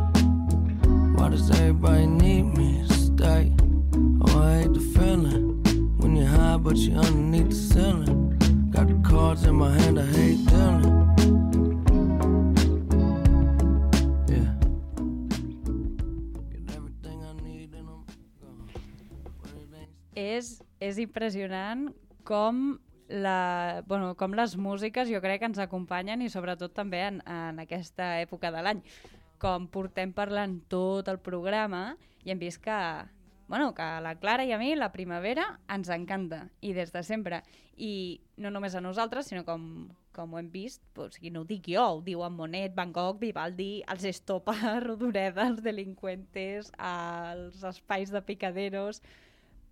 Why 1.17 1.27
does 1.27 1.51
everybody 1.51 2.07
need 2.07 2.43
me 2.43 2.87
to 2.87 2.93
stay? 2.93 3.54
But 6.75 6.83
you're 6.83 6.99
underneath 6.99 7.49
the 7.49 7.55
ceiling. 7.55 8.69
Got 8.69 8.87
the 8.87 9.09
cards 9.09 9.43
in 9.45 9.55
my 9.55 9.71
hand, 9.71 9.97
I 9.97 10.05
hate 10.11 10.43
dealing. 10.45 11.03
És, 20.15 20.61
és 20.79 20.99
impressionant 20.99 21.89
com 22.27 22.79
la, 23.07 23.83
bueno, 23.87 24.13
com 24.19 24.35
les 24.35 24.55
músiques 24.55 25.09
jo 25.11 25.19
crec 25.23 25.41
que 25.41 25.49
ens 25.51 25.59
acompanyen 25.59 26.23
i 26.23 26.31
sobretot 26.31 26.71
també 26.75 27.03
en, 27.07 27.19
en 27.23 27.59
aquesta 27.63 28.17
època 28.23 28.51
de 28.51 28.63
l'any. 28.63 28.83
Com 29.39 29.67
portem 29.71 30.11
parlant 30.15 30.59
tot 30.71 31.07
el 31.11 31.19
programa 31.23 31.93
i 32.23 32.31
hem 32.31 32.39
vist 32.39 32.63
que, 32.63 32.79
bueno, 33.47 33.73
que 33.75 33.81
a 33.81 34.01
la 34.01 34.15
Clara 34.15 34.45
i 34.45 34.51
a 34.51 34.57
mi 34.57 34.73
la 34.75 34.91
primavera 34.91 35.59
ens 35.69 35.89
encanta 35.93 36.47
i 36.61 36.73
des 36.73 36.91
de 36.93 37.03
sempre. 37.03 37.43
I 37.77 38.21
no 38.41 38.49
només 38.49 38.75
a 38.75 38.81
nosaltres, 38.81 39.29
sinó 39.29 39.43
com, 39.45 39.89
com 40.15 40.33
ho 40.33 40.39
hem 40.39 40.49
vist, 40.51 40.81
doncs, 40.95 41.19
i 41.21 41.29
no 41.29 41.43
ho 41.43 41.47
dic 41.47 41.69
jo, 41.69 41.83
ho 41.97 42.01
diuen 42.01 42.33
Monet, 42.33 42.73
Van 42.75 42.93
Gogh, 42.95 43.19
Vivaldi, 43.21 43.83
els 43.91 44.05
Estopa, 44.09 44.55
Rodoreda, 44.85 45.45
els 45.45 45.61
Delincuentes, 45.63 46.71
els 46.77 47.63
espais 47.63 48.13
de 48.13 48.23
picaderos... 48.25 49.01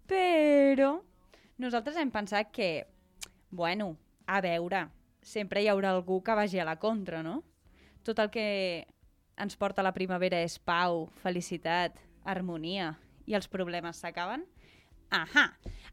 Però 0.03 0.97
nosaltres 1.63 1.95
hem 1.95 2.09
pensat 2.11 2.49
que, 2.51 2.83
bueno, 3.55 3.93
a 4.27 4.41
veure, 4.43 4.81
sempre 5.23 5.61
hi 5.63 5.69
haurà 5.71 5.93
algú 5.95 6.17
que 6.21 6.35
vagi 6.35 6.59
a 6.59 6.65
la 6.67 6.75
contra, 6.75 7.21
no? 7.23 7.37
Tot 8.03 8.19
el 8.19 8.27
que 8.29 8.43
ens 9.39 9.55
porta 9.55 9.81
la 9.81 9.93
primavera 9.95 10.41
és 10.43 10.57
pau, 10.59 11.05
felicitat, 11.23 11.95
harmonia 12.27 12.97
i 13.25 13.37
els 13.37 13.49
problemes 13.51 14.01
s'acaben? 14.03 14.45
Ahà, 15.13 15.43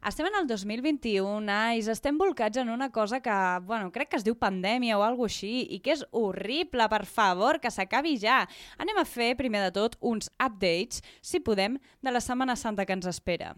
estem 0.09 0.25
en 0.25 0.35
el 0.39 0.47
2021, 0.49 1.45
Ais, 1.53 1.85
estem 1.91 2.17
volcats 2.17 2.57
en 2.57 2.71
una 2.73 2.89
cosa 2.91 3.19
que, 3.21 3.35
bueno, 3.67 3.91
crec 3.93 4.09
que 4.09 4.17
es 4.17 4.25
diu 4.25 4.33
pandèmia 4.33 4.97
o 4.97 5.03
alguna 5.05 5.29
així, 5.29 5.67
i 5.69 5.77
que 5.77 5.93
és 5.93 6.01
horrible, 6.09 6.87
per 6.89 7.03
favor, 7.05 7.59
que 7.61 7.69
s'acabi 7.69 8.15
ja. 8.17 8.39
Anem 8.81 8.97
a 8.97 9.05
fer, 9.05 9.35
primer 9.37 9.61
de 9.67 9.75
tot, 9.77 9.99
uns 10.01 10.31
updates, 10.41 11.03
si 11.21 11.39
podem, 11.39 11.77
de 12.01 12.15
la 12.15 12.23
Setmana 12.23 12.57
Santa 12.57 12.87
que 12.89 12.97
ens 12.97 13.05
espera. 13.05 13.53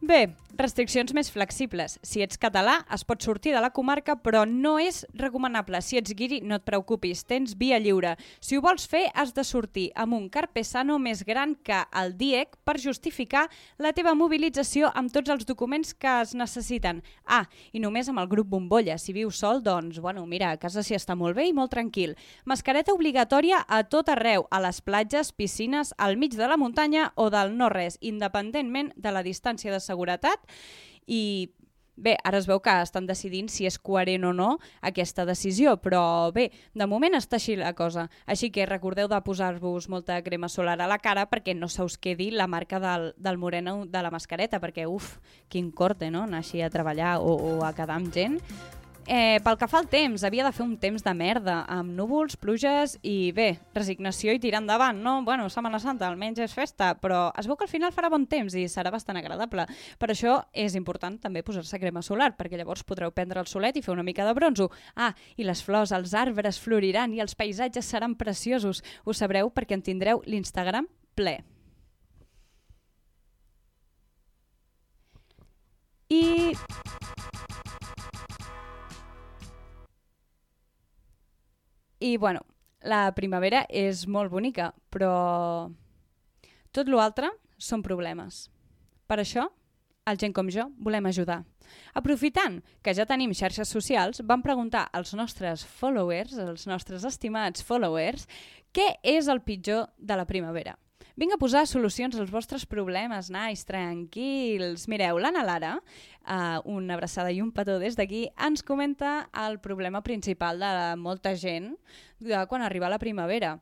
Bé, 0.00 0.24
restriccions 0.60 1.14
més 1.16 1.30
flexibles. 1.32 1.96
Si 2.04 2.20
ets 2.20 2.38
català, 2.40 2.80
es 2.92 3.04
pot 3.08 3.22
sortir 3.24 3.54
de 3.54 3.60
la 3.64 3.72
comarca, 3.72 4.16
però 4.20 4.42
no 4.46 4.76
és 4.82 5.02
recomanable. 5.16 5.80
Si 5.82 5.96
ets 5.96 6.12
guiri, 6.16 6.40
no 6.44 6.58
et 6.58 6.66
preocupis, 6.66 7.22
tens 7.24 7.56
via 7.56 7.78
lliure. 7.80 8.16
Si 8.44 8.58
ho 8.58 8.62
vols 8.64 8.84
fer, 8.90 9.06
has 9.14 9.32
de 9.36 9.44
sortir 9.44 9.88
amb 9.96 10.18
un 10.18 10.28
carpesano 10.28 10.98
més 11.00 11.22
gran 11.24 11.54
que 11.64 11.78
el 11.96 12.12
DIEC 12.18 12.58
per 12.66 12.76
justificar 12.82 13.46
la 13.78 13.94
teva 13.96 14.14
mobilització 14.14 14.90
amb 14.94 15.12
tots 15.14 15.32
els 15.32 15.46
documents 15.48 15.94
que 15.94 16.12
es 16.20 16.34
necessiten. 16.36 17.00
Ah, 17.24 17.46
i 17.72 17.80
només 17.80 18.10
amb 18.12 18.20
el 18.20 18.28
grup 18.28 18.50
Bombolla. 18.52 18.98
Si 18.98 19.14
vius 19.16 19.40
sol, 19.40 19.62
doncs, 19.64 20.00
bueno, 20.04 20.26
mira, 20.26 20.52
a 20.52 20.60
casa 20.60 20.84
s'hi 20.84 20.98
està 20.98 21.16
molt 21.16 21.38
bé 21.38 21.48
i 21.48 21.56
molt 21.56 21.72
tranquil. 21.72 22.16
Mascareta 22.44 22.92
obligatòria 22.92 23.62
a 23.66 23.82
tot 23.88 24.12
arreu, 24.12 24.46
a 24.50 24.60
les 24.60 24.82
platges, 24.84 25.32
piscines, 25.32 25.94
al 25.96 26.18
mig 26.20 26.36
de 26.36 26.50
la 26.50 26.60
muntanya 26.60 27.10
o 27.16 27.30
del 27.32 27.56
no-res, 27.56 27.96
independentment 28.00 28.92
de 28.96 29.14
la 29.14 29.24
distància 29.24 29.72
de 29.72 29.80
seguretat 29.80 30.49
i 31.06 31.50
Bé, 32.00 32.14
ara 32.24 32.38
es 32.40 32.46
veu 32.48 32.62
que 32.64 32.72
estan 32.80 33.04
decidint 33.04 33.50
si 33.52 33.66
és 33.68 33.76
coherent 33.76 34.24
o 34.24 34.30
no 34.32 34.46
aquesta 34.88 35.26
decisió, 35.28 35.74
però 35.84 36.32
bé, 36.32 36.46
de 36.72 36.88
moment 36.88 37.18
està 37.18 37.36
així 37.36 37.58
la 37.60 37.74
cosa. 37.76 38.06
Així 38.24 38.48
que 38.54 38.64
recordeu 38.64 39.10
de 39.10 39.20
posar-vos 39.26 39.90
molta 39.92 40.16
crema 40.24 40.48
solar 40.48 40.78
a 40.80 40.88
la 40.88 40.96
cara 41.02 41.26
perquè 41.28 41.52
no 41.52 41.68
se 41.68 41.84
us 41.84 41.98
quedi 42.00 42.30
la 42.32 42.48
marca 42.48 42.80
del, 42.80 43.10
del 43.20 43.36
moreno 43.36 43.84
de 43.84 44.00
la 44.00 44.14
mascareta, 44.14 44.64
perquè 44.64 44.88
uf, 44.88 45.18
quin 45.52 45.70
corte, 45.70 46.08
no?, 46.08 46.24
anar 46.24 46.40
així 46.40 46.64
a 46.64 46.72
treballar 46.72 47.18
o, 47.20 47.36
o 47.36 47.56
a 47.68 47.74
quedar 47.76 48.00
amb 48.00 48.14
gent. 48.16 48.40
Eh, 49.10 49.40
pel 49.42 49.56
que 49.58 49.66
fa 49.66 49.80
al 49.80 49.88
temps, 49.90 50.22
havia 50.22 50.44
de 50.46 50.52
fer 50.54 50.62
un 50.62 50.76
temps 50.78 51.02
de 51.02 51.12
merda, 51.18 51.56
amb 51.68 51.90
núvols, 51.98 52.36
pluges 52.38 52.94
i 53.02 53.32
bé, 53.34 53.48
resignació 53.74 54.30
i 54.32 54.38
tirar 54.38 54.60
endavant, 54.62 55.00
no? 55.02 55.16
Bueno, 55.26 55.48
Setmana 55.50 55.80
Santa 55.82 56.06
almenys 56.06 56.38
és 56.46 56.54
festa, 56.54 56.92
però 56.94 57.24
es 57.38 57.48
veu 57.50 57.58
que 57.58 57.66
al 57.66 57.72
final 57.72 57.90
farà 57.96 58.10
bon 58.12 58.28
temps 58.30 58.54
i 58.54 58.68
serà 58.70 58.92
bastant 58.94 59.18
agradable. 59.18 59.66
Per 59.98 60.10
això 60.14 60.36
és 60.54 60.78
important 60.78 61.18
també 61.18 61.42
posar-se 61.42 61.80
crema 61.82 62.04
solar, 62.06 62.36
perquè 62.38 62.60
llavors 62.60 62.86
podreu 62.86 63.10
prendre 63.10 63.42
el 63.42 63.50
solet 63.50 63.76
i 63.76 63.82
fer 63.82 63.96
una 63.96 64.06
mica 64.06 64.26
de 64.28 64.36
bronzo. 64.38 64.70
Ah, 64.94 65.10
i 65.36 65.42
les 65.42 65.64
flors, 65.66 65.90
els 65.90 66.14
arbres 66.14 66.62
floriran 66.62 67.10
i 67.12 67.20
els 67.20 67.34
paisatges 67.34 67.90
seran 67.90 68.14
preciosos. 68.14 68.84
Ho 69.04 69.12
sabreu 69.12 69.50
perquè 69.50 69.74
en 69.74 69.82
tindreu 69.82 70.22
l'Instagram 70.26 70.86
ple. 71.18 71.40
I 76.10 76.54
I, 82.00 82.16
bueno, 82.16 82.40
la 82.82 83.10
primavera 83.12 83.66
és 83.68 84.06
molt 84.08 84.32
bonica, 84.32 84.70
però 84.88 85.68
tot 86.72 86.88
l'altre 86.88 87.28
són 87.60 87.84
problemes. 87.84 88.46
Per 89.06 89.18
això, 89.20 89.44
el 90.08 90.18
gent 90.20 90.32
com 90.32 90.48
jo 90.48 90.70
volem 90.80 91.10
ajudar. 91.10 91.42
Aprofitant 91.94 92.60
que 92.82 92.94
ja 92.96 93.06
tenim 93.06 93.34
xarxes 93.36 93.70
socials, 93.70 94.22
vam 94.26 94.42
preguntar 94.42 94.88
als 94.96 95.12
nostres 95.14 95.62
followers, 95.78 96.38
als 96.40 96.66
nostres 96.66 97.04
estimats 97.04 97.62
followers, 97.62 98.26
què 98.72 98.96
és 99.04 99.28
el 99.28 99.42
pitjor 99.44 99.90
de 99.98 100.16
la 100.16 100.26
primavera. 100.26 100.78
Vinc 101.20 101.34
a 101.34 101.36
posar 101.36 101.66
solucions 101.68 102.14
als 102.16 102.30
vostres 102.32 102.62
problemes, 102.64 103.26
nice, 103.28 103.66
tranquils. 103.68 104.86
Mireu, 104.88 105.18
l'Anna 105.20 105.42
Lara, 105.44 105.72
uh, 105.76 106.62
una 106.64 106.94
abraçada 106.96 107.28
i 107.28 107.42
un 107.44 107.50
petó 107.52 107.74
des 107.82 107.98
d'aquí, 107.98 108.22
ens 108.40 108.62
comenta 108.64 109.28
el 109.42 109.58
problema 109.60 110.00
principal 110.00 110.64
de 110.64 110.70
molta 110.96 111.34
gent 111.36 111.74
de 112.24 112.40
quan 112.48 112.64
arriba 112.64 112.88
la 112.88 112.98
primavera 113.02 113.58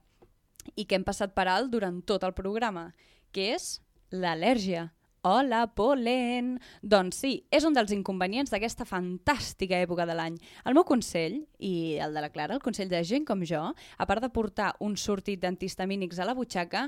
i 0.77 0.85
que 0.87 0.95
hem 0.95 1.09
passat 1.09 1.35
per 1.35 1.49
alt 1.51 1.73
durant 1.75 1.99
tot 2.07 2.23
el 2.23 2.37
programa, 2.37 2.93
que 3.35 3.51
és 3.57 3.81
l'al·lèrgia. 4.15 4.93
Hola, 5.29 5.67
polen! 5.77 6.55
Doncs 6.81 7.19
sí, 7.21 7.31
és 7.53 7.67
un 7.69 7.75
dels 7.77 7.91
inconvenients 7.93 8.49
d'aquesta 8.49 8.87
fantàstica 8.89 9.77
època 9.77 10.07
de 10.09 10.15
l'any. 10.17 10.39
El 10.65 10.77
meu 10.79 10.87
consell, 10.89 11.43
i 11.61 11.99
el 12.01 12.17
de 12.17 12.23
la 12.25 12.31
Clara, 12.33 12.57
el 12.57 12.63
consell 12.65 12.89
de 12.89 13.03
gent 13.05 13.27
com 13.29 13.43
jo, 13.45 13.61
a 13.75 14.07
part 14.09 14.25
de 14.25 14.31
portar 14.33 14.71
un 14.81 14.97
sortit 14.97 15.43
d'antihistamínics 15.43 16.23
a 16.23 16.31
la 16.31 16.37
butxaca, 16.39 16.87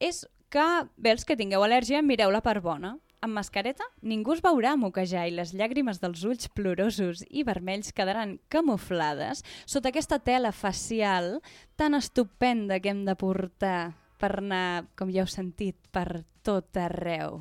és 0.00 0.22
que, 0.48 0.66
bé, 0.96 1.12
els 1.12 1.28
que 1.28 1.36
tingueu 1.36 1.66
al·lèrgia, 1.66 2.00
mireu 2.00 2.32
la 2.32 2.40
part 2.40 2.64
bona. 2.64 2.94
Amb 3.20 3.36
mascareta 3.36 3.84
ningú 4.00 4.32
us 4.38 4.40
veurà 4.42 4.72
moquejar 4.80 5.28
i 5.28 5.36
les 5.36 5.52
llàgrimes 5.52 6.00
dels 6.00 6.24
ulls 6.24 6.48
plorosos 6.56 7.26
i 7.28 7.44
vermells 7.44 7.92
quedaran 7.92 8.38
camuflades 8.50 9.44
sota 9.62 9.92
aquesta 9.92 10.18
tela 10.18 10.50
facial 10.50 11.36
tan 11.76 11.94
estupenda 11.94 12.80
que 12.80 12.90
hem 12.90 13.04
de 13.06 13.14
portar 13.20 13.92
per 14.22 14.36
anar, 14.38 14.86
com 14.94 15.10
ja 15.10 15.24
heu 15.24 15.30
sentit, 15.30 15.74
per 15.90 16.22
tot 16.46 16.78
arreu. 16.78 17.40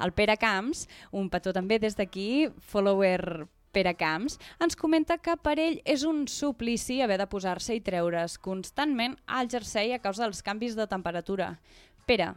El 0.00 0.14
Pere 0.16 0.38
Camps, 0.40 0.86
un 1.12 1.28
petó 1.32 1.52
també 1.52 1.78
des 1.80 1.96
d'aquí, 1.98 2.48
follower 2.72 3.46
Pere 3.74 3.92
Camps, 3.98 4.38
ens 4.62 4.78
comenta 4.78 5.18
que 5.18 5.34
per 5.36 5.58
ell 5.58 5.80
és 5.84 6.04
un 6.08 6.24
suplici 6.30 7.00
haver 7.02 7.18
de 7.20 7.28
posar-se 7.28 7.76
i 7.76 7.82
treure's 7.84 8.38
constantment 8.38 9.18
al 9.26 9.50
jersei 9.52 9.92
a 9.92 10.00
causa 10.00 10.24
dels 10.24 10.44
canvis 10.46 10.78
de 10.78 10.86
temperatura. 10.88 11.56
Pere, 12.06 12.32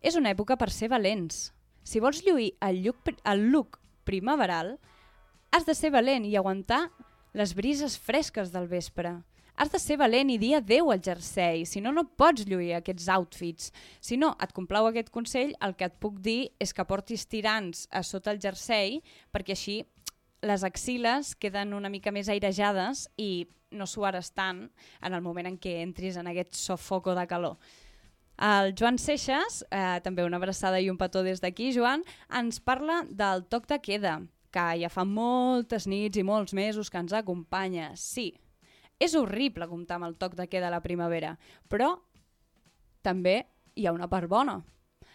és 0.00 0.16
una 0.20 0.32
època 0.32 0.56
per 0.60 0.70
ser 0.70 0.92
valents. 0.92 1.50
Si 1.84 2.00
vols 2.00 2.22
lluir 2.24 2.54
el 2.64 2.82
look, 2.84 3.10
el 3.24 3.48
look 3.52 3.80
primaveral, 4.08 4.76
has 5.52 5.66
de 5.66 5.74
ser 5.76 5.90
valent 5.94 6.24
i 6.24 6.36
aguantar 6.36 6.88
les 7.34 7.54
brises 7.58 7.98
fresques 7.98 8.52
del 8.54 8.68
vespre. 8.70 9.18
Has 9.56 9.70
de 9.70 9.78
ser 9.78 9.96
valent 10.00 10.32
i 10.34 10.38
dir 10.42 10.56
adeu 10.58 10.90
al 10.90 11.02
jersei, 11.02 11.62
si 11.62 11.78
no, 11.80 11.92
no 11.94 12.02
pots 12.18 12.42
lluir 12.48 12.72
aquests 12.74 13.06
outfits. 13.14 13.70
Si 14.02 14.18
no 14.18 14.32
et 14.42 14.52
complau 14.56 14.88
aquest 14.88 15.12
consell, 15.14 15.54
el 15.62 15.76
que 15.78 15.86
et 15.86 15.94
puc 16.02 16.18
dir 16.24 16.50
és 16.58 16.74
que 16.74 16.86
portis 16.88 17.26
tirants 17.30 17.86
a 17.94 18.02
sota 18.02 18.34
el 18.34 18.42
jersei, 18.42 18.98
perquè 19.30 19.54
així 19.54 19.84
les 20.44 20.66
axiles 20.66 21.36
queden 21.38 21.72
una 21.72 21.88
mica 21.88 22.10
més 22.12 22.28
airejades 22.28 23.06
i 23.16 23.46
no 23.70 23.86
suares 23.86 24.32
tant 24.34 24.66
en 25.00 25.14
el 25.14 25.22
moment 25.22 25.46
en 25.46 25.58
què 25.58 25.78
entris 25.84 26.18
en 26.18 26.26
aquest 26.30 26.58
sofoco 26.58 27.14
de 27.14 27.26
calor. 27.30 27.56
El 28.42 28.74
Joan 28.74 28.98
Seixas, 28.98 29.62
eh, 29.70 30.00
també 30.02 30.24
una 30.26 30.40
abraçada 30.42 30.80
i 30.82 30.90
un 30.90 30.98
petó 30.98 31.22
des 31.22 31.40
d'aquí, 31.40 31.70
Joan, 31.72 32.02
ens 32.34 32.58
parla 32.58 33.04
del 33.08 33.46
toc 33.46 33.68
de 33.70 33.78
queda, 33.78 34.18
que 34.50 34.64
ja 34.82 34.90
fa 34.90 35.04
moltes 35.06 35.86
nits 35.86 36.18
i 36.18 36.26
molts 36.26 36.54
mesos 36.54 36.90
que 36.90 36.98
ens 36.98 37.14
acompanya. 37.14 37.92
Sí, 37.94 38.32
és 39.02 39.14
horrible 39.18 39.68
comptar 39.70 39.98
amb 39.98 40.08
el 40.08 40.18
toc 40.20 40.36
de 40.38 40.46
queda 40.50 40.68
a 40.68 40.74
la 40.74 40.82
primavera, 40.84 41.34
però 41.68 41.94
també 43.02 43.42
hi 43.74 43.86
ha 43.86 43.94
una 43.94 44.08
part 44.08 44.28
bona. 44.30 44.60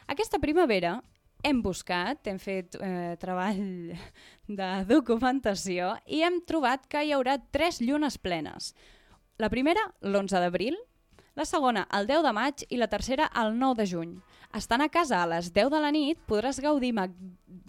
Aquesta 0.09 0.39
primavera 0.41 0.97
hem 1.43 1.61
buscat, 1.63 2.27
hem 2.27 2.39
fet 2.41 2.75
eh, 2.81 3.15
treball 3.21 3.95
de 4.59 4.69
documentació 4.89 5.93
i 6.05 6.23
hem 6.25 6.41
trobat 6.47 6.87
que 6.91 7.03
hi 7.05 7.13
haurà 7.15 7.37
tres 7.51 7.79
llunes 7.81 8.17
plenes. 8.19 8.73
La 9.39 9.49
primera, 9.49 9.85
l'11 10.03 10.41
d'abril, 10.43 10.75
la 11.39 11.45
segona, 11.47 11.85
el 11.95 12.09
10 12.09 12.25
de 12.25 12.33
maig 12.35 12.65
i 12.67 12.77
la 12.81 12.89
tercera, 12.91 13.29
el 13.39 13.53
9 13.55 13.79
de 13.79 13.87
juny. 13.87 14.17
Estant 14.57 14.81
a 14.83 14.89
casa 14.89 15.21
a 15.21 15.29
les 15.29 15.53
10 15.55 15.69
de 15.71 15.79
la 15.79 15.91
nit 15.95 16.19
podràs 16.27 16.59
gaudir 16.59 16.91
mag 16.97 17.13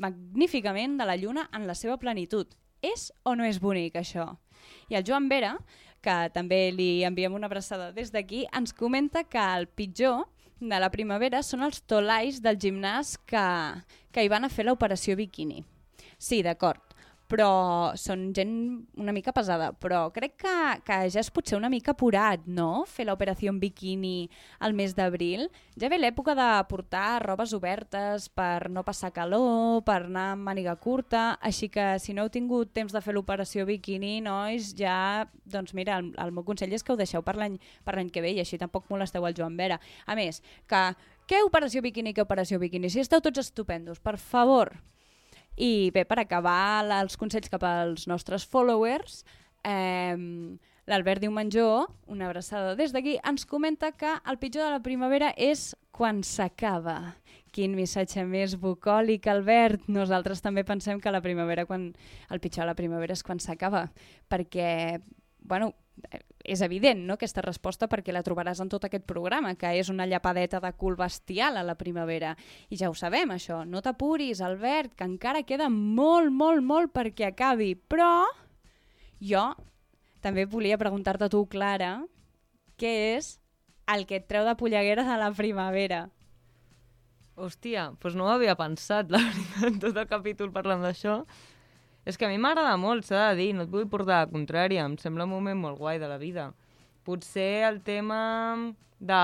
magníficament 0.00 0.96
de 0.98 1.06
la 1.06 1.14
lluna 1.20 1.44
en 1.52 1.68
la 1.68 1.76
seva 1.76 1.98
plenitud. 2.00 2.48
És 2.82 3.10
o 3.22 3.36
no 3.36 3.44
és 3.44 3.60
bonic, 3.60 4.00
això? 4.00 4.24
I 4.88 4.96
el 4.96 5.04
Joan 5.06 5.28
Vera, 5.28 5.52
que 6.02 6.16
també 6.34 6.70
li 6.74 7.04
enviem 7.04 7.34
una 7.36 7.48
abraçada 7.50 7.90
des 7.92 8.12
d'aquí, 8.12 8.46
ens 8.56 8.72
comenta 8.76 9.24
que 9.24 9.40
el 9.40 9.68
pitjor 9.68 10.26
de 10.60 10.78
la 10.80 10.90
primavera 10.92 11.42
són 11.42 11.64
els 11.64 11.80
tolais 11.88 12.40
del 12.44 12.58
gimnàs 12.60 13.16
que, 13.28 13.44
que 14.12 14.24
hi 14.24 14.32
van 14.32 14.44
a 14.44 14.52
fer 14.52 14.66
l'operació 14.68 15.16
biquini. 15.16 15.64
Sí, 16.20 16.42
d'acord, 16.44 16.82
però 17.30 17.50
són 17.98 18.30
gent 18.34 18.52
una 18.98 19.14
mica 19.14 19.32
pesada, 19.32 19.70
però 19.72 20.08
crec 20.14 20.34
que, 20.42 20.54
que 20.86 20.96
ja 21.14 21.22
és 21.22 21.30
potser 21.30 21.56
una 21.58 21.70
mica 21.70 21.94
apurat, 21.94 22.42
no?, 22.50 22.84
fer 22.90 23.06
l'operació 23.06 23.52
en 23.54 23.60
biquini 23.62 24.28
al 24.58 24.74
mes 24.74 24.96
d'abril. 24.98 25.46
Ja 25.80 25.90
ve 25.92 26.00
l'època 26.00 26.34
de 26.38 26.48
portar 26.70 27.20
robes 27.22 27.54
obertes 27.54 28.26
per 28.34 28.68
no 28.74 28.82
passar 28.86 29.12
calor, 29.14 29.84
per 29.86 30.00
anar 30.08 30.32
amb 30.34 30.48
màniga 30.50 30.74
curta, 30.82 31.36
així 31.40 31.70
que 31.70 31.92
si 32.02 32.16
no 32.16 32.26
heu 32.26 32.34
tingut 32.34 32.74
temps 32.74 32.92
de 32.92 33.04
fer 33.04 33.14
l'operació 33.14 33.64
biquini, 33.68 34.18
nois, 34.24 34.74
ja, 34.78 35.28
doncs 35.46 35.74
mira, 35.78 36.00
el, 36.02 36.10
el 36.18 36.34
meu 36.34 36.44
consell 36.46 36.74
és 36.74 36.82
que 36.82 36.92
ho 36.92 36.98
deixeu 36.98 37.22
per 37.22 37.38
l'any 37.38 37.58
que 38.10 38.24
ve 38.24 38.34
i 38.34 38.42
així 38.42 38.58
tampoc 38.58 38.90
molesteu 38.90 39.24
el 39.26 39.38
Joan 39.38 39.56
Vera. 39.60 39.78
A 40.06 40.18
més, 40.18 40.42
que 40.66 40.82
què 41.30 41.44
operació 41.46 41.78
biquini, 41.84 42.10
què 42.10 42.24
operació 42.24 42.58
biquini? 42.58 42.88
Si 42.90 42.98
esteu 42.98 43.20
tots 43.22 43.38
estupendos, 43.38 44.00
per 44.02 44.16
favor, 44.18 44.72
i 45.56 45.90
bé, 45.94 46.04
per 46.08 46.20
acabar 46.22 46.84
els 47.00 47.16
consells 47.20 47.50
cap 47.52 47.64
als 47.66 48.06
nostres 48.10 48.46
followers, 48.46 49.24
eh, 49.64 50.16
l'Albert 50.90 51.22
Diumenjó, 51.22 51.86
una 52.06 52.26
abraçada 52.26 52.74
des 52.74 52.92
d'aquí, 52.92 53.18
ens 53.22 53.46
comenta 53.46 53.92
que 53.92 54.10
el 54.26 54.38
pitjor 54.38 54.64
de 54.66 54.70
la 54.74 54.82
primavera 54.82 55.34
és 55.36 55.76
quan 55.94 56.24
s'acaba. 56.26 57.16
Quin 57.54 57.74
missatge 57.74 58.24
més 58.26 58.56
bucòlic, 58.58 59.26
Albert. 59.30 59.88
Nosaltres 59.90 60.42
també 60.42 60.64
pensem 60.64 61.00
que 61.02 61.12
la 61.12 61.22
primavera, 61.22 61.66
quan 61.66 61.90
el 62.30 62.40
pitjor 62.40 62.64
de 62.64 62.70
la 62.72 62.78
primavera 62.78 63.14
és 63.14 63.22
quan 63.26 63.42
s'acaba, 63.42 63.88
perquè, 64.30 65.00
bueno, 65.42 65.74
és 66.44 66.62
evident 66.64 67.02
no, 67.06 67.14
aquesta 67.18 67.42
resposta 67.44 67.88
perquè 67.90 68.14
la 68.14 68.22
trobaràs 68.24 68.62
en 68.62 68.70
tot 68.72 68.84
aquest 68.86 69.04
programa, 69.08 69.54
que 69.60 69.72
és 69.78 69.90
una 69.92 70.06
llapadeta 70.08 70.60
de 70.60 70.72
cul 70.72 70.96
bestial 70.96 71.58
a 71.60 71.64
la 71.66 71.76
primavera. 71.76 72.34
I 72.70 72.78
ja 72.80 72.90
ho 72.90 72.94
sabem, 72.96 73.34
això. 73.34 73.62
No 73.68 73.82
t'apuris, 73.84 74.40
Albert, 74.40 74.94
que 74.96 75.08
encara 75.08 75.44
queda 75.44 75.68
molt, 75.70 76.32
molt, 76.32 76.64
molt 76.64 76.94
perquè 76.96 77.28
acabi. 77.30 77.74
Però 77.76 78.24
jo 79.20 79.50
també 80.24 80.46
volia 80.48 80.80
preguntar-te 80.80 81.28
tu, 81.32 81.44
Clara, 81.48 81.98
què 82.80 82.94
és 83.16 83.34
el 83.92 84.06
que 84.08 84.20
et 84.20 84.26
treu 84.28 84.46
de 84.48 84.56
pollegueres 84.56 85.08
a 85.08 85.18
la 85.20 85.30
primavera? 85.36 86.06
Hòstia, 87.40 87.90
doncs 88.00 88.16
no 88.18 88.26
ho 88.26 88.34
havia 88.34 88.56
pensat, 88.56 89.12
la 89.12 89.20
veritat, 89.24 89.80
tot 89.80 89.96
el 89.96 90.08
capítol 90.08 90.52
parlant 90.52 90.84
d'això. 90.84 91.22
És 92.08 92.16
que 92.16 92.26
a 92.26 92.30
mi 92.32 92.38
m'agrada 92.40 92.76
molt, 92.80 93.04
s'ha 93.04 93.30
de 93.30 93.40
dir, 93.42 93.50
no 93.54 93.66
et 93.66 93.72
vull 93.72 93.88
portar 93.90 94.24
la 94.24 94.30
contrària, 94.32 94.86
em 94.88 94.96
sembla 94.98 95.26
un 95.28 95.34
moment 95.34 95.58
molt 95.60 95.78
guai 95.78 96.00
de 96.00 96.08
la 96.08 96.18
vida. 96.18 96.50
Potser 97.04 97.66
el 97.68 97.80
tema 97.84 98.20
de 99.00 99.22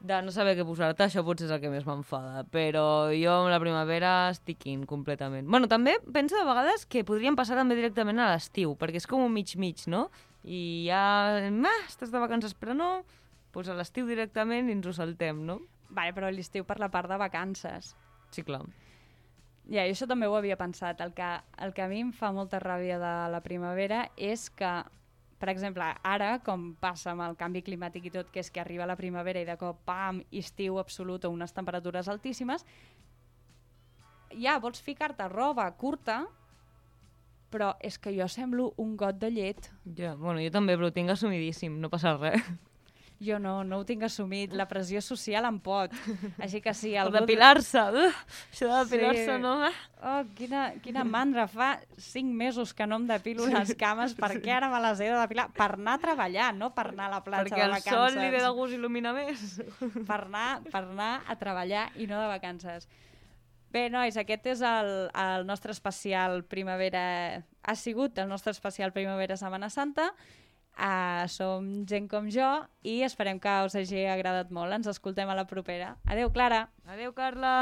de 0.00 0.20
no 0.22 0.30
saber 0.30 0.54
què 0.54 0.64
posar-te, 0.66 1.08
això 1.08 1.24
potser 1.26 1.48
és 1.48 1.52
el 1.54 1.60
que 1.62 1.70
més 1.72 1.86
m'enfada, 1.86 2.44
però 2.54 3.10
jo 3.10 3.32
amb 3.34 3.50
la 3.50 3.58
primavera 3.58 4.12
estic 4.30 4.68
in 4.70 4.84
completament. 4.86 5.48
Bueno, 5.50 5.66
també 5.70 5.96
penso 6.14 6.38
de 6.38 6.46
vegades 6.46 6.86
que 6.86 7.04
podríem 7.06 7.36
passar 7.38 7.58
també 7.58 7.74
directament 7.78 8.22
a 8.22 8.30
l'estiu, 8.30 8.76
perquè 8.78 9.02
és 9.02 9.08
com 9.10 9.24
un 9.24 9.34
mig-mig, 9.34 9.88
no? 9.90 10.06
I 10.46 10.86
ja, 10.86 11.02
ah, 11.34 11.80
estàs 11.88 12.14
de 12.14 12.22
vacances, 12.22 12.54
però 12.54 12.76
no, 12.78 12.92
doncs 13.54 13.72
a 13.72 13.78
l'estiu 13.78 14.06
directament 14.06 14.70
i 14.70 14.76
ens 14.78 14.86
ho 14.86 14.94
saltem, 14.94 15.42
no? 15.48 15.60
Vale, 15.90 16.14
però 16.14 16.30
l'estiu 16.30 16.66
per 16.68 16.78
la 16.78 16.92
part 16.94 17.10
de 17.10 17.18
vacances. 17.18 17.96
Sí, 18.30 18.44
clar. 18.46 18.62
Ja, 19.68 19.84
jo 19.84 19.92
això 19.92 20.06
també 20.08 20.28
ho 20.28 20.36
havia 20.36 20.56
pensat. 20.56 21.00
El 21.04 21.12
que, 21.12 21.26
el 21.60 21.74
que 21.76 21.84
a 21.84 21.88
mi 21.90 22.00
em 22.00 22.12
fa 22.16 22.30
molta 22.32 22.60
ràbia 22.62 22.96
de 23.00 23.14
la 23.32 23.42
primavera 23.44 24.06
és 24.16 24.48
que, 24.48 24.70
per 25.38 25.50
exemple, 25.52 25.84
ara, 26.08 26.38
com 26.44 26.70
passa 26.80 27.12
amb 27.12 27.26
el 27.26 27.36
canvi 27.36 27.60
climàtic 27.66 28.08
i 28.08 28.14
tot, 28.14 28.30
que 28.32 28.40
és 28.40 28.48
que 28.50 28.62
arriba 28.62 28.88
la 28.88 28.96
primavera 28.96 29.42
i 29.44 29.48
de 29.48 29.58
cop, 29.60 29.82
pam, 29.84 30.22
estiu 30.32 30.80
absolut 30.80 31.28
o 31.28 31.32
unes 31.34 31.52
temperatures 31.52 32.08
altíssimes, 32.08 32.64
ja 34.40 34.56
vols 34.62 34.80
ficar-te 34.84 35.28
roba 35.28 35.68
curta, 35.76 36.22
però 37.52 37.74
és 37.84 38.00
que 38.00 38.12
jo 38.16 38.28
semblo 38.28 38.72
un 38.80 38.96
got 38.96 39.20
de 39.20 39.30
llet. 39.32 39.68
Ja, 39.96 40.14
bueno, 40.16 40.40
jo 40.40 40.52
també, 40.52 40.76
però 40.76 40.88
ho 40.88 40.96
tinc 40.96 41.12
assumidíssim, 41.12 41.76
no 41.80 41.92
passa 41.92 42.16
res. 42.16 42.40
Jo 43.18 43.40
no, 43.42 43.64
no 43.66 43.80
ho 43.80 43.84
tinc 43.84 44.04
assumit. 44.06 44.52
La 44.54 44.68
pressió 44.70 45.00
social 45.02 45.44
em 45.48 45.56
pot. 45.58 45.90
Així 46.38 46.60
que 46.62 46.70
El 46.86 46.98
algú... 47.02 47.16
depilar-se, 47.18 47.80
uh, 47.90 48.12
això 48.52 48.68
de 48.70 48.84
depilar-se, 48.84 49.24
Sí. 49.34 49.40
no? 49.42 49.54
Oh, 50.06 50.20
quina, 50.38 50.68
quina 50.84 51.02
mandra. 51.02 51.48
Fa 51.50 51.80
cinc 51.98 52.30
mesos 52.30 52.72
que 52.72 52.86
no 52.86 53.00
em 53.02 53.08
depilo 53.08 53.48
les 53.50 53.74
cames 53.74 54.14
perquè 54.22 54.54
ara 54.54 54.68
me 54.70 54.78
les 54.84 55.00
he 55.02 55.08
de 55.10 55.18
depilar 55.18 55.48
per 55.56 55.72
anar 55.74 55.96
a 55.98 56.02
treballar, 56.06 56.52
no 56.54 56.70
per 56.76 56.86
anar 56.92 57.08
a 57.08 57.14
la 57.16 57.20
platja 57.26 57.48
Perquè 57.48 57.58
de 57.58 57.66
el 57.66 57.74
vacances. 57.74 57.98
sol 58.14 58.22
li 58.22 58.30
ve 58.30 58.44
de 58.44 58.54
gust 58.54 58.78
il·lumina 58.78 59.12
més. 59.16 59.58
per 60.10 60.20
anar, 60.28 60.48
per 60.70 60.84
anar 60.86 61.12
a 61.26 61.34
treballar 61.42 61.88
i 61.98 62.06
no 62.06 62.22
de 62.22 62.30
vacances. 62.30 62.86
Bé, 63.74 63.88
nois, 63.92 64.14
aquest 64.16 64.46
és 64.54 64.62
el, 64.64 65.10
el 65.12 65.42
nostre 65.44 65.74
especial 65.74 66.44
primavera... 66.48 67.42
Ha 67.68 67.74
sigut 67.76 68.16
el 68.22 68.28
nostre 68.30 68.54
especial 68.54 68.94
primavera 68.94 69.36
Setmana 69.36 69.68
Santa. 69.68 70.12
Uh, 70.78 71.26
som 71.26 71.64
gent 71.90 72.06
com 72.06 72.28
jo 72.30 72.46
i 72.86 73.00
esperem 73.02 73.40
que 73.42 73.54
us 73.66 73.74
hagi 73.74 74.06
agradat 74.06 74.54
molt. 74.54 74.70
Ens 74.78 74.86
escoltem 74.94 75.28
a 75.28 75.34
la 75.34 75.48
propera. 75.50 75.96
Adeu, 76.06 76.30
Clara! 76.30 76.68
Adéu, 76.86 77.10
Carla. 77.18 77.54